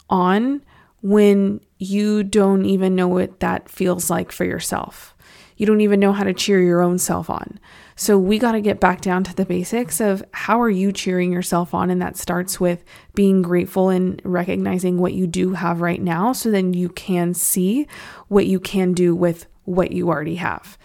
on 0.09 0.63
when 1.01 1.61
you 1.77 2.23
don't 2.23 2.65
even 2.65 2.95
know 2.95 3.07
what 3.07 3.39
that 3.39 3.69
feels 3.69 4.09
like 4.09 4.31
for 4.31 4.45
yourself. 4.45 5.15
you 5.57 5.65
don't 5.65 5.81
even 5.81 5.99
know 5.99 6.13
how 6.13 6.23
to 6.23 6.33
cheer 6.33 6.61
your 6.61 6.81
own 6.81 6.99
self 6.99 7.29
on. 7.29 7.59
So 7.95 8.17
we 8.17 8.37
got 8.37 8.51
to 8.51 8.61
get 8.61 8.79
back 8.79 9.01
down 9.01 9.23
to 9.23 9.35
the 9.35 9.45
basics 9.45 9.99
of 9.99 10.23
how 10.31 10.61
are 10.61 10.69
you 10.69 10.91
cheering 10.91 11.33
yourself 11.33 11.73
on 11.73 11.89
and 11.89 11.99
that 11.99 12.15
starts 12.15 12.59
with 12.59 12.83
being 13.15 13.41
grateful 13.41 13.89
and 13.89 14.21
recognizing 14.23 14.99
what 14.99 15.13
you 15.13 15.25
do 15.25 15.53
have 15.53 15.81
right 15.81 16.01
now 16.01 16.31
so 16.31 16.51
then 16.51 16.73
you 16.73 16.89
can 16.89 17.33
see 17.33 17.87
what 18.27 18.45
you 18.45 18.59
can 18.59 18.93
do 18.93 19.15
with 19.15 19.47
what 19.65 19.91
you 19.91 20.09
already 20.09 20.35
have. 20.35 20.77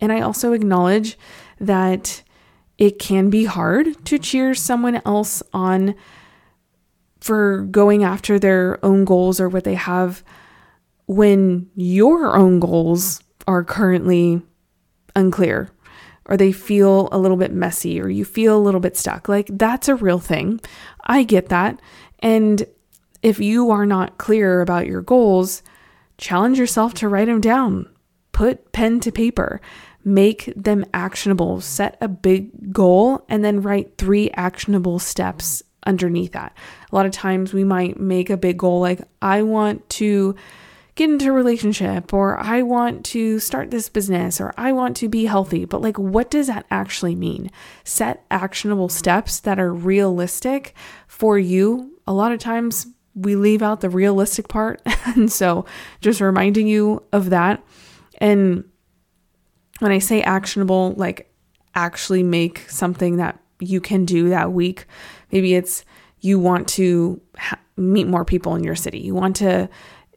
And 0.00 0.10
I 0.10 0.22
also 0.22 0.54
acknowledge 0.54 1.18
that 1.60 2.22
it 2.78 2.98
can 2.98 3.30
be 3.30 3.44
hard 3.44 4.04
to 4.06 4.18
cheer 4.18 4.54
someone 4.54 5.00
else 5.04 5.42
on 5.52 5.94
for 7.20 7.62
going 7.70 8.04
after 8.04 8.38
their 8.38 8.84
own 8.84 9.04
goals 9.04 9.40
or 9.40 9.48
what 9.48 9.64
they 9.64 9.74
have 9.74 10.22
when 11.06 11.70
your 11.74 12.36
own 12.36 12.60
goals 12.60 13.22
are 13.46 13.64
currently 13.64 14.42
unclear 15.16 15.70
or 16.26 16.36
they 16.36 16.52
feel 16.52 17.08
a 17.12 17.18
little 17.18 17.36
bit 17.36 17.52
messy 17.52 18.00
or 18.00 18.08
you 18.08 18.24
feel 18.24 18.56
a 18.56 18.60
little 18.60 18.80
bit 18.80 18.96
stuck. 18.96 19.28
Like 19.28 19.48
that's 19.50 19.88
a 19.88 19.94
real 19.94 20.18
thing. 20.18 20.60
I 21.04 21.22
get 21.22 21.48
that. 21.50 21.80
And 22.20 22.66
if 23.22 23.40
you 23.40 23.70
are 23.70 23.86
not 23.86 24.18
clear 24.18 24.60
about 24.60 24.86
your 24.86 25.02
goals, 25.02 25.62
challenge 26.18 26.58
yourself 26.58 26.94
to 26.94 27.08
write 27.08 27.26
them 27.26 27.40
down. 27.40 27.93
Put 28.34 28.72
pen 28.72 29.00
to 29.00 29.10
paper. 29.10 29.62
Make 30.04 30.52
them 30.54 30.84
actionable. 30.92 31.62
Set 31.62 31.96
a 32.02 32.08
big 32.08 32.72
goal 32.72 33.24
and 33.30 33.42
then 33.42 33.62
write 33.62 33.96
three 33.96 34.30
actionable 34.32 34.98
steps 34.98 35.62
underneath 35.86 36.32
that. 36.32 36.54
A 36.90 36.94
lot 36.94 37.06
of 37.06 37.12
times 37.12 37.54
we 37.54 37.64
might 37.64 37.98
make 37.98 38.28
a 38.28 38.36
big 38.36 38.58
goal 38.58 38.80
like, 38.80 39.00
I 39.22 39.42
want 39.42 39.88
to 39.90 40.34
get 40.96 41.10
into 41.10 41.28
a 41.28 41.32
relationship 41.32 42.12
or 42.12 42.38
I 42.38 42.62
want 42.62 43.04
to 43.06 43.38
start 43.38 43.70
this 43.70 43.88
business 43.88 44.40
or 44.40 44.52
I 44.56 44.72
want 44.72 44.96
to 44.98 45.08
be 45.08 45.26
healthy. 45.26 45.64
But 45.64 45.80
like, 45.80 45.98
what 45.98 46.30
does 46.30 46.48
that 46.48 46.66
actually 46.70 47.14
mean? 47.14 47.50
Set 47.84 48.24
actionable 48.30 48.88
steps 48.88 49.40
that 49.40 49.58
are 49.58 49.72
realistic 49.72 50.74
for 51.06 51.38
you. 51.38 51.98
A 52.06 52.12
lot 52.12 52.32
of 52.32 52.38
times 52.40 52.88
we 53.14 53.36
leave 53.36 53.62
out 53.62 53.80
the 53.80 53.90
realistic 53.90 54.48
part. 54.48 54.82
and 55.06 55.30
so 55.30 55.64
just 56.00 56.20
reminding 56.20 56.66
you 56.66 57.02
of 57.12 57.30
that. 57.30 57.62
And 58.18 58.64
when 59.80 59.92
I 59.92 59.98
say 59.98 60.22
actionable, 60.22 60.94
like 60.96 61.32
actually 61.74 62.22
make 62.22 62.70
something 62.70 63.16
that 63.16 63.38
you 63.60 63.80
can 63.80 64.04
do 64.04 64.30
that 64.30 64.52
week. 64.52 64.86
Maybe 65.32 65.54
it's 65.54 65.84
you 66.20 66.38
want 66.38 66.68
to 66.68 67.20
ha- 67.36 67.58
meet 67.76 68.06
more 68.06 68.24
people 68.24 68.54
in 68.54 68.64
your 68.64 68.76
city. 68.76 69.00
You 69.00 69.14
want 69.14 69.36
to 69.36 69.68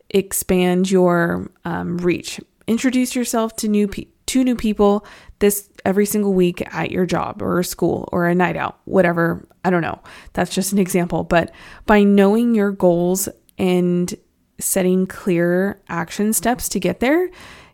expand 0.09 0.89
your 0.89 1.51
um, 1.65 1.97
reach. 1.97 2.39
Introduce 2.67 3.15
yourself 3.15 3.55
to 3.57 3.67
new 3.67 3.87
to 3.87 4.43
new 4.43 4.55
people 4.55 5.05
this 5.39 5.69
every 5.85 6.05
single 6.05 6.33
week 6.33 6.61
at 6.73 6.91
your 6.91 7.05
job 7.05 7.41
or 7.41 7.63
school 7.63 8.09
or 8.11 8.27
a 8.27 8.35
night 8.35 8.57
out, 8.57 8.79
whatever. 8.85 9.47
I 9.63 9.69
don't 9.69 9.81
know. 9.81 9.99
That's 10.33 10.53
just 10.53 10.73
an 10.73 10.79
example. 10.79 11.23
But 11.23 11.51
by 11.85 12.03
knowing 12.03 12.53
your 12.53 12.71
goals 12.71 13.29
and 13.57 14.13
setting 14.59 15.07
clear 15.07 15.81
action 15.87 16.33
steps 16.33 16.67
to 16.69 16.79
get 16.79 16.99
there, 16.99 17.29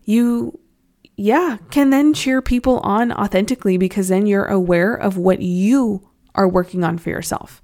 you 0.05 0.59
yeah, 1.15 1.57
can 1.69 1.89
then 1.91 2.13
cheer 2.13 2.41
people 2.41 2.79
on 2.79 3.11
authentically 3.11 3.77
because 3.77 4.07
then 4.07 4.25
you're 4.25 4.45
aware 4.45 4.95
of 4.95 5.17
what 5.17 5.41
you 5.41 6.09
are 6.33 6.47
working 6.47 6.83
on 6.83 6.97
for 6.97 7.09
yourself. 7.09 7.61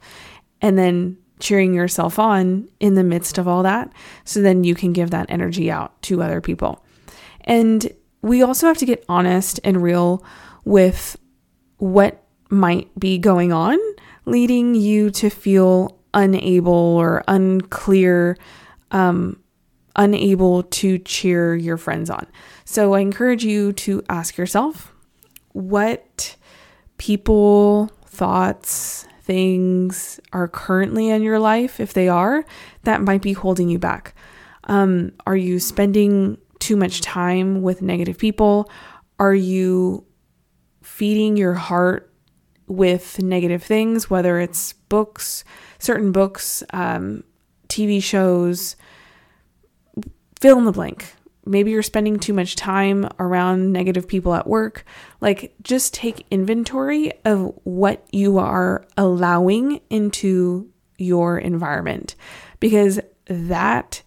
And 0.62 0.78
then 0.78 1.18
cheering 1.40 1.74
yourself 1.74 2.20
on 2.20 2.70
in 2.80 2.96
the 2.96 3.04
midst 3.04 3.38
of 3.38 3.48
all 3.48 3.64
that. 3.64 3.92
So 4.24 4.42
then 4.42 4.64
you 4.64 4.76
can 4.76 4.94
give 4.94 5.12
that 5.12 5.26
energy 5.30 5.72
out 5.72 6.00
to 6.04 6.22
other 6.22 6.42
people. 6.42 6.84
And 7.46 7.92
we 8.22 8.44
also 8.44 8.68
have 8.68 8.78
to 8.80 8.86
get 8.86 9.06
honest 9.08 9.60
and 9.64 9.82
real 9.82 10.24
with 10.66 11.18
what 11.78 12.24
might 12.50 12.98
be 13.00 13.18
going 13.18 13.54
on, 13.54 13.80
leading 14.26 14.76
you 14.76 15.10
to 15.12 15.30
feel 15.30 15.98
unable 16.14 16.74
or 16.74 17.24
unclear, 17.28 18.38
um, 18.92 19.42
unable 19.96 20.64
to 20.64 20.98
cheer 21.00 21.56
your 21.56 21.78
friends 21.78 22.10
on. 22.10 22.28
So 22.66 22.94
I 22.94 23.00
encourage 23.00 23.44
you 23.44 23.74
to 23.74 24.04
ask 24.10 24.38
yourself 24.38 24.94
what 25.54 26.36
people, 26.98 27.88
thoughts, 28.06 29.08
things 29.24 30.20
are 30.34 30.48
currently 30.48 31.10
in 31.10 31.22
your 31.22 31.40
life, 31.40 31.80
if 31.80 31.94
they 31.94 32.10
are, 32.10 32.46
that 32.84 33.02
might 33.02 33.22
be 33.22 33.34
holding 33.34 33.70
you 33.70 33.80
back. 33.80 34.16
Um, 34.66 35.14
are 35.26 35.38
you 35.38 35.60
spending 35.60 36.38
too 36.60 36.76
much 36.76 37.02
time 37.02 37.62
with 37.62 37.82
negative 37.82 38.18
people? 38.18 38.70
Are 39.18 39.34
you 39.36 40.06
feeding 40.84 41.38
your 41.38 41.54
heart 41.54 42.14
with 42.68 43.22
negative 43.22 43.64
things, 43.64 44.10
whether 44.10 44.40
it's 44.40 44.74
books, 44.74 45.44
certain 45.80 46.12
books, 46.12 46.64
um, 46.72 47.24
TV 47.68 48.02
shows, 48.02 48.76
fill 50.40 50.58
in 50.58 50.66
the 50.66 50.72
blank 50.72 51.14
maybe 51.50 51.72
you're 51.72 51.82
spending 51.82 52.20
too 52.20 52.34
much 52.34 52.56
time 52.56 53.10
around 53.20 53.74
negative 53.74 54.08
people 54.08 54.36
at 54.36 54.48
work. 54.48 54.86
Like, 55.20 55.56
just 55.64 55.94
take 55.94 56.28
inventory 56.30 57.12
of 57.26 57.54
what 57.64 58.06
you 58.12 58.38
are 58.38 58.86
allowing 58.96 59.82
into 59.90 60.70
your 60.98 61.40
environment 61.40 62.16
because 62.60 63.00
that 63.26 64.04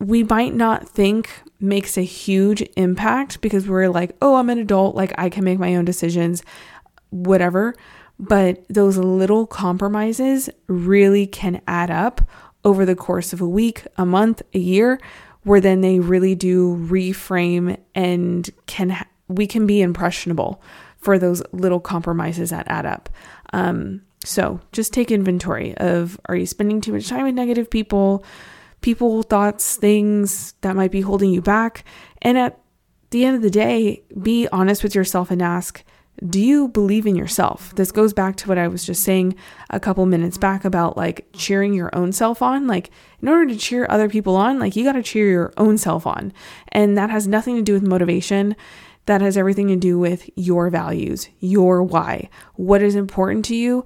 we 0.00 0.24
might 0.24 0.54
not 0.54 0.88
think 0.88 1.30
makes 1.60 1.96
a 1.96 2.02
huge 2.02 2.62
impact 2.76 3.40
because 3.40 3.68
we're 3.68 3.88
like, 3.88 4.16
oh, 4.20 4.34
I'm 4.34 4.50
an 4.50 4.58
adult, 4.58 4.96
like 4.96 5.12
I 5.16 5.30
can 5.30 5.44
make 5.44 5.58
my 5.58 5.76
own 5.76 5.84
decisions, 5.84 6.42
whatever. 7.10 7.74
But 8.18 8.64
those 8.68 8.96
little 8.96 9.46
compromises 9.46 10.50
really 10.66 11.26
can 11.26 11.60
add 11.66 11.90
up 11.90 12.22
over 12.66 12.84
the 12.84 12.96
course 12.96 13.32
of 13.32 13.40
a 13.40 13.48
week, 13.48 13.86
a 13.96 14.04
month, 14.04 14.42
a 14.52 14.58
year 14.58 15.00
where 15.44 15.60
then 15.60 15.80
they 15.80 16.00
really 16.00 16.34
do 16.34 16.76
reframe 16.88 17.78
and 17.94 18.50
can 18.66 18.90
ha- 18.90 19.06
we 19.28 19.46
can 19.46 19.68
be 19.68 19.80
impressionable 19.80 20.60
for 20.98 21.16
those 21.16 21.40
little 21.52 21.78
compromises 21.78 22.50
that 22.50 22.66
add 22.66 22.84
up. 22.84 23.08
Um, 23.52 24.02
so 24.24 24.58
just 24.72 24.92
take 24.92 25.12
inventory 25.12 25.76
of 25.76 26.18
are 26.26 26.34
you 26.34 26.44
spending 26.44 26.80
too 26.80 26.92
much 26.92 27.08
time 27.08 27.22
with 27.22 27.36
negative 27.36 27.70
people, 27.70 28.24
people, 28.80 29.22
thoughts, 29.22 29.76
things 29.76 30.54
that 30.62 30.74
might 30.74 30.90
be 30.90 31.02
holding 31.02 31.30
you 31.30 31.40
back, 31.40 31.84
and 32.20 32.36
at 32.36 32.58
the 33.10 33.24
end 33.24 33.36
of 33.36 33.42
the 33.42 33.50
day, 33.50 34.02
be 34.20 34.48
honest 34.48 34.82
with 34.82 34.96
yourself 34.96 35.30
and 35.30 35.40
ask, 35.40 35.84
do 36.24 36.40
you 36.40 36.68
believe 36.68 37.06
in 37.06 37.14
yourself? 37.14 37.74
This 37.74 37.92
goes 37.92 38.12
back 38.12 38.36
to 38.36 38.48
what 38.48 38.58
I 38.58 38.68
was 38.68 38.84
just 38.84 39.02
saying 39.02 39.34
a 39.70 39.78
couple 39.78 40.06
minutes 40.06 40.38
back 40.38 40.64
about 40.64 40.96
like 40.96 41.26
cheering 41.32 41.74
your 41.74 41.94
own 41.94 42.12
self 42.12 42.40
on. 42.40 42.66
Like, 42.66 42.90
in 43.20 43.28
order 43.28 43.46
to 43.52 43.58
cheer 43.58 43.86
other 43.88 44.08
people 44.08 44.36
on, 44.36 44.58
like, 44.58 44.76
you 44.76 44.84
got 44.84 44.92
to 44.92 45.02
cheer 45.02 45.28
your 45.28 45.52
own 45.56 45.78
self 45.78 46.06
on. 46.06 46.32
And 46.68 46.96
that 46.96 47.10
has 47.10 47.26
nothing 47.26 47.56
to 47.56 47.62
do 47.62 47.74
with 47.74 47.82
motivation. 47.82 48.56
That 49.06 49.20
has 49.20 49.36
everything 49.36 49.68
to 49.68 49.76
do 49.76 49.98
with 49.98 50.28
your 50.36 50.68
values, 50.70 51.28
your 51.38 51.82
why. 51.82 52.28
What 52.54 52.82
is 52.82 52.94
important 52.94 53.44
to 53.46 53.54
you? 53.54 53.84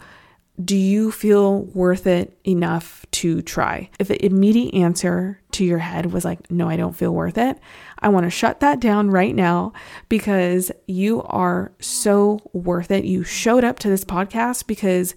Do 0.62 0.76
you 0.76 1.10
feel 1.10 1.62
worth 1.62 2.06
it 2.06 2.38
enough 2.44 3.06
to 3.12 3.40
try? 3.42 3.88
If 3.98 4.08
the 4.08 4.24
immediate 4.24 4.74
answer 4.74 5.40
to 5.52 5.64
your 5.64 5.78
head 5.78 6.12
was 6.12 6.24
like, 6.24 6.50
no, 6.50 6.68
I 6.68 6.76
don't 6.76 6.96
feel 6.96 7.14
worth 7.14 7.38
it, 7.38 7.58
I 8.00 8.08
want 8.08 8.24
to 8.24 8.30
shut 8.30 8.60
that 8.60 8.80
down 8.80 9.10
right 9.10 9.34
now 9.34 9.72
because 10.08 10.70
you 10.86 11.22
are 11.22 11.72
so 11.80 12.40
worth 12.52 12.90
it. 12.90 13.04
You 13.04 13.24
showed 13.24 13.64
up 13.64 13.78
to 13.80 13.88
this 13.88 14.04
podcast 14.04 14.66
because 14.66 15.14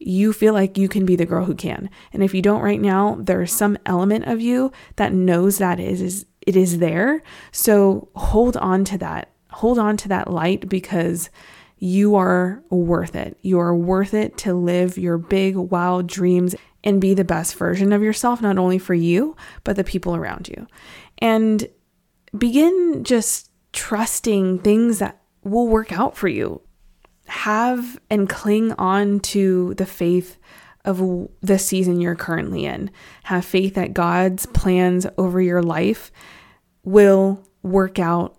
you 0.00 0.32
feel 0.32 0.54
like 0.54 0.78
you 0.78 0.88
can 0.88 1.04
be 1.04 1.14
the 1.14 1.26
girl 1.26 1.44
who 1.44 1.54
can. 1.54 1.90
And 2.12 2.22
if 2.22 2.34
you 2.34 2.42
don't 2.42 2.62
right 2.62 2.80
now, 2.80 3.16
there's 3.20 3.52
some 3.52 3.78
element 3.84 4.24
of 4.24 4.40
you 4.40 4.72
that 4.96 5.12
knows 5.12 5.58
that 5.58 5.78
is, 5.78 6.00
is 6.00 6.26
it 6.46 6.56
is 6.56 6.78
there. 6.78 7.22
So 7.52 8.08
hold 8.16 8.56
on 8.56 8.84
to 8.86 8.98
that. 8.98 9.30
Hold 9.50 9.78
on 9.78 9.96
to 9.98 10.08
that 10.08 10.30
light 10.30 10.68
because 10.68 11.28
you 11.80 12.14
are 12.14 12.62
worth 12.68 13.16
it. 13.16 13.38
You 13.40 13.58
are 13.58 13.74
worth 13.74 14.12
it 14.12 14.36
to 14.38 14.54
live 14.54 14.98
your 14.98 15.16
big, 15.16 15.56
wild 15.56 16.06
dreams 16.06 16.54
and 16.84 17.00
be 17.00 17.14
the 17.14 17.24
best 17.24 17.56
version 17.56 17.92
of 17.92 18.02
yourself, 18.02 18.42
not 18.42 18.58
only 18.58 18.78
for 18.78 18.94
you, 18.94 19.34
but 19.64 19.76
the 19.76 19.84
people 19.84 20.14
around 20.14 20.48
you. 20.48 20.66
And 21.18 21.66
begin 22.36 23.02
just 23.02 23.50
trusting 23.72 24.58
things 24.58 24.98
that 24.98 25.20
will 25.42 25.68
work 25.68 25.90
out 25.90 26.16
for 26.16 26.28
you. 26.28 26.60
Have 27.26 27.98
and 28.10 28.28
cling 28.28 28.72
on 28.72 29.20
to 29.20 29.74
the 29.74 29.86
faith 29.86 30.36
of 30.84 31.28
the 31.40 31.58
season 31.58 32.00
you're 32.00 32.14
currently 32.14 32.66
in. 32.66 32.90
Have 33.24 33.44
faith 33.44 33.74
that 33.74 33.94
God's 33.94 34.44
plans 34.46 35.06
over 35.16 35.40
your 35.40 35.62
life 35.62 36.12
will 36.84 37.46
work 37.62 37.98
out 37.98 38.38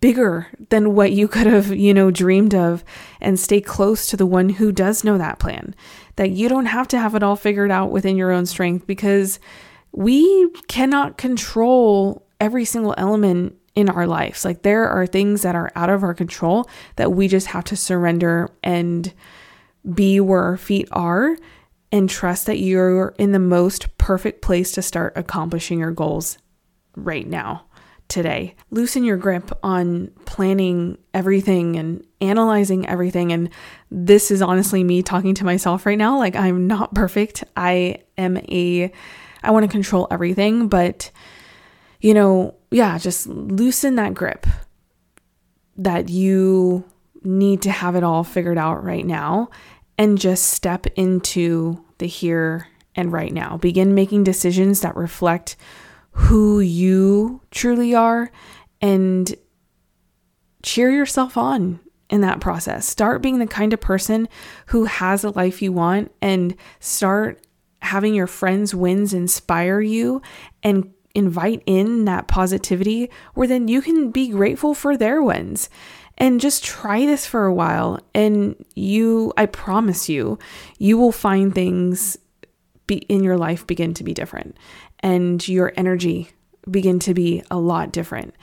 bigger 0.00 0.48
than 0.70 0.94
what 0.94 1.12
you 1.12 1.28
could 1.28 1.46
have, 1.46 1.74
you 1.74 1.92
know, 1.92 2.10
dreamed 2.10 2.54
of 2.54 2.84
and 3.20 3.38
stay 3.38 3.60
close 3.60 4.06
to 4.06 4.16
the 4.16 4.26
one 4.26 4.48
who 4.48 4.72
does 4.72 5.04
know 5.04 5.18
that 5.18 5.38
plan. 5.38 5.74
That 6.16 6.30
you 6.30 6.48
don't 6.48 6.66
have 6.66 6.88
to 6.88 6.98
have 6.98 7.14
it 7.14 7.22
all 7.22 7.36
figured 7.36 7.70
out 7.70 7.90
within 7.90 8.16
your 8.16 8.32
own 8.32 8.46
strength 8.46 8.86
because 8.86 9.38
we 9.92 10.50
cannot 10.68 11.18
control 11.18 12.26
every 12.40 12.64
single 12.64 12.94
element 12.96 13.56
in 13.74 13.88
our 13.88 14.06
lives. 14.06 14.44
Like 14.44 14.62
there 14.62 14.88
are 14.88 15.06
things 15.06 15.42
that 15.42 15.54
are 15.54 15.70
out 15.74 15.90
of 15.90 16.02
our 16.02 16.14
control 16.14 16.68
that 16.96 17.12
we 17.12 17.28
just 17.28 17.48
have 17.48 17.64
to 17.64 17.76
surrender 17.76 18.48
and 18.62 19.12
be 19.94 20.20
where 20.20 20.42
our 20.42 20.56
feet 20.56 20.88
are 20.92 21.36
and 21.92 22.08
trust 22.08 22.46
that 22.46 22.58
you're 22.58 23.14
in 23.18 23.32
the 23.32 23.38
most 23.38 23.96
perfect 23.98 24.42
place 24.42 24.72
to 24.72 24.82
start 24.82 25.12
accomplishing 25.16 25.80
your 25.80 25.90
goals 25.90 26.38
right 26.96 27.26
now, 27.26 27.64
today. 28.10 28.54
Loosen 28.70 29.04
your 29.04 29.16
grip 29.16 29.50
on 29.62 30.10
planning 30.26 30.98
everything 31.14 31.76
and 31.76 32.04
analyzing 32.20 32.86
everything. 32.88 33.32
And 33.32 33.48
this 33.90 34.30
is 34.30 34.42
honestly 34.42 34.84
me 34.84 35.02
talking 35.02 35.34
to 35.36 35.44
myself 35.44 35.86
right 35.86 35.96
now. 35.96 36.18
Like, 36.18 36.36
I'm 36.36 36.66
not 36.66 36.94
perfect. 36.94 37.44
I 37.56 37.98
am 38.18 38.36
a, 38.36 38.92
I 39.42 39.50
want 39.50 39.64
to 39.64 39.72
control 39.72 40.06
everything, 40.10 40.68
but 40.68 41.10
you 42.00 42.14
know, 42.14 42.54
yeah, 42.70 42.98
just 42.98 43.26
loosen 43.26 43.96
that 43.96 44.14
grip 44.14 44.46
that 45.76 46.08
you 46.08 46.84
need 47.22 47.62
to 47.62 47.70
have 47.70 47.96
it 47.96 48.04
all 48.04 48.24
figured 48.24 48.58
out 48.58 48.82
right 48.82 49.04
now 49.04 49.50
and 49.98 50.18
just 50.18 50.46
step 50.46 50.86
into 50.96 51.84
the 51.98 52.06
here 52.06 52.66
and 52.94 53.12
right 53.12 53.32
now. 53.32 53.56
Begin 53.58 53.94
making 53.94 54.24
decisions 54.24 54.80
that 54.80 54.96
reflect 54.96 55.56
who 56.12 56.60
you 56.60 57.42
truly 57.50 57.94
are 57.94 58.30
and 58.80 59.34
cheer 60.62 60.90
yourself 60.90 61.36
on 61.36 61.80
in 62.08 62.20
that 62.22 62.40
process. 62.40 62.86
Start 62.86 63.22
being 63.22 63.38
the 63.38 63.46
kind 63.46 63.72
of 63.72 63.80
person 63.80 64.28
who 64.66 64.84
has 64.84 65.24
a 65.24 65.30
life 65.30 65.62
you 65.62 65.72
want 65.72 66.12
and 66.20 66.54
start 66.80 67.46
having 67.82 68.14
your 68.14 68.26
friends' 68.26 68.74
wins 68.74 69.14
inspire 69.14 69.80
you 69.80 70.20
and 70.62 70.92
invite 71.14 71.62
in 71.66 72.04
that 72.04 72.28
positivity 72.28 73.10
where 73.34 73.48
then 73.48 73.68
you 73.68 73.82
can 73.82 74.10
be 74.10 74.28
grateful 74.28 74.74
for 74.74 74.96
their 74.96 75.22
wins 75.22 75.68
and 76.18 76.40
just 76.40 76.62
try 76.62 77.04
this 77.06 77.26
for 77.26 77.46
a 77.46 77.54
while 77.54 77.98
and 78.14 78.54
you 78.76 79.32
I 79.36 79.46
promise 79.46 80.08
you 80.08 80.38
you 80.78 80.96
will 80.98 81.10
find 81.10 81.52
things 81.52 82.16
be 82.86 82.96
in 83.08 83.24
your 83.24 83.36
life 83.36 83.66
begin 83.66 83.92
to 83.94 84.04
be 84.04 84.14
different 84.14 84.56
and 85.00 85.46
your 85.48 85.72
energy 85.76 86.30
begin 86.70 86.98
to 87.00 87.14
be 87.14 87.42
a 87.50 87.58
lot 87.58 87.92
different 87.92 88.34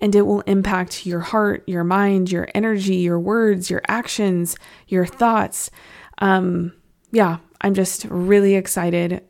and 0.00 0.14
it 0.14 0.22
will 0.22 0.42
impact 0.42 1.06
your 1.06 1.20
heart, 1.20 1.62
your 1.66 1.84
mind, 1.84 2.30
your 2.30 2.46
energy, 2.54 2.96
your 2.96 3.18
words, 3.18 3.70
your 3.70 3.80
actions, 3.88 4.56
your 4.86 5.06
thoughts. 5.06 5.70
Um 6.18 6.72
yeah, 7.10 7.38
I'm 7.60 7.74
just 7.74 8.04
really 8.06 8.54
excited 8.54 9.22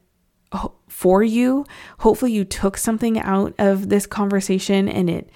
for 0.88 1.22
you. 1.22 1.66
Hopefully, 1.98 2.32
you 2.32 2.44
took 2.44 2.76
something 2.76 3.18
out 3.18 3.54
of 3.58 3.88
this 3.88 4.06
conversation 4.06 4.88
and 4.88 5.10
it 5.10 5.30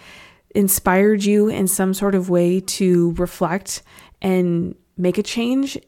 inspired 0.54 1.24
you 1.24 1.48
in 1.48 1.68
some 1.68 1.92
sort 1.92 2.14
of 2.14 2.30
way 2.30 2.60
to 2.60 3.12
reflect 3.12 3.82
and 4.22 4.74
make 4.96 5.18
a 5.18 5.22
change. 5.22 5.78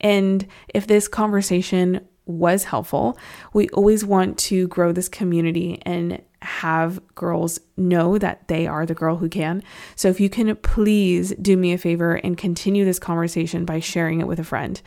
And 0.00 0.46
if 0.74 0.86
this 0.86 1.08
conversation 1.08 2.06
was 2.26 2.64
helpful, 2.64 3.18
we 3.52 3.68
always 3.70 4.04
want 4.04 4.38
to 4.38 4.68
grow 4.68 4.92
this 4.92 5.08
community 5.08 5.80
and 5.84 6.22
have 6.40 7.00
girls 7.14 7.60
know 7.76 8.18
that 8.18 8.48
they 8.48 8.66
are 8.66 8.84
the 8.84 8.94
girl 8.94 9.16
who 9.16 9.28
can. 9.28 9.62
So 9.96 10.08
if 10.08 10.20
you 10.20 10.28
can 10.28 10.54
please 10.56 11.34
do 11.40 11.56
me 11.56 11.72
a 11.72 11.78
favor 11.78 12.14
and 12.14 12.36
continue 12.36 12.84
this 12.84 12.98
conversation 12.98 13.64
by 13.64 13.80
sharing 13.80 14.20
it 14.20 14.26
with 14.26 14.38
a 14.38 14.44
friend 14.44 14.80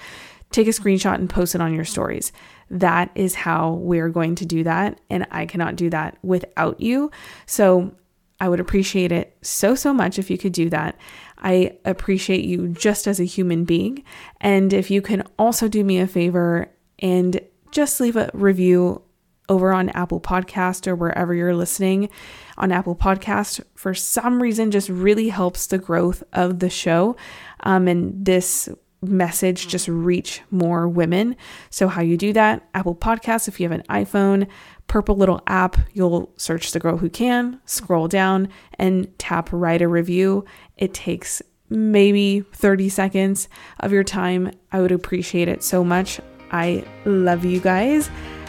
take 0.52 0.68
a 0.68 0.72
screenshot 0.72 1.16
and 1.16 1.30
post 1.30 1.54
it 1.54 1.62
on 1.62 1.74
your 1.74 1.84
stories. 1.84 2.32
That 2.70 3.12
is 3.16 3.36
how 3.36 3.74
we're 3.74 4.10
going 4.10 4.36
to 4.36 4.46
do 4.46 4.64
that. 4.64 5.00
And 5.10 5.28
I 5.32 5.46
cannot 5.46 5.76
do 5.76 5.90
that 5.90 6.18
without 6.24 6.80
you. 6.80 7.12
So 7.46 7.94
I 8.40 8.50
would 8.50 8.60
appreciate 8.60 9.12
it 9.12 9.38
so, 9.42 9.76
so 9.76 9.94
much 9.94 10.18
if 10.18 10.30
you 10.30 10.38
could 10.38 10.54
do 10.54 10.70
that. 10.70 10.98
I 11.38 11.78
appreciate 11.86 12.46
you 12.46 12.70
just 12.70 13.08
as 13.08 13.20
a 13.20 13.26
human 13.26 13.66
being. 13.66 14.04
And 14.42 14.74
if 14.74 14.90
you 14.90 15.02
can 15.02 15.24
also 15.38 15.68
do 15.68 15.84
me 15.84 16.00
a 16.00 16.08
favor 16.08 16.70
and 17.00 17.40
just 17.72 18.00
leave 18.00 18.16
a 18.16 18.30
review 18.34 19.02
over 19.50 19.72
on 19.72 19.90
Apple 19.90 20.20
Podcast 20.20 20.88
or 20.88 20.96
wherever 20.96 21.34
you're 21.34 21.56
listening 21.56 22.10
on 22.58 22.72
Apple 22.72 22.96
Podcast 22.96 23.62
for 23.76 23.94
some 23.94 24.42
reason 24.42 24.72
just 24.72 24.90
really 24.90 25.30
helps 25.30 25.68
the 25.68 25.78
growth 25.78 26.24
of 26.34 26.60
the 26.60 26.70
show. 26.70 27.16
Um, 27.62 27.88
and 27.88 28.26
this 28.26 28.70
message 29.02 29.68
just 29.68 29.88
reach 29.88 30.42
more 30.52 30.88
women. 30.88 31.36
So, 31.70 31.88
how 31.88 32.02
you 32.02 32.18
do 32.18 32.34
that? 32.34 32.68
Apple 32.74 32.96
Podcast 32.96 33.48
if 33.48 33.60
you 33.60 33.70
have 33.70 33.80
an 33.80 33.86
iPhone, 33.90 34.48
purple 34.88 35.16
little 35.16 35.42
app, 35.48 35.78
you'll 35.94 36.34
search 36.38 36.72
The 36.72 36.80
Girl 36.80 36.98
Who 36.98 37.10
Can, 37.10 37.60
scroll 37.66 38.08
down, 38.08 38.50
and 38.80 39.18
tap 39.20 39.50
write 39.52 39.82
a 39.82 39.88
review. 39.88 40.46
It 40.78 40.94
takes 40.94 41.42
maybe 41.70 42.42
30 42.54 42.90
seconds 42.90 43.50
of 43.80 43.92
your 43.92 44.04
time. 44.04 44.52
I 44.72 44.82
would 44.82 44.92
appreciate 44.92 45.48
it 45.48 45.64
so 45.64 45.84
much. 45.84 46.20
I 46.52 46.86
love 47.06 47.46
you 47.46 47.60
guys. 47.60 48.08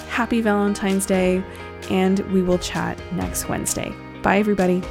Happy 0.08 0.40
Valentine's 0.40 1.06
Day, 1.06 1.42
and 1.90 2.20
we 2.32 2.42
will 2.42 2.58
chat 2.58 3.00
next 3.12 3.48
Wednesday. 3.48 3.92
Bye, 4.22 4.38
everybody. 4.38 4.82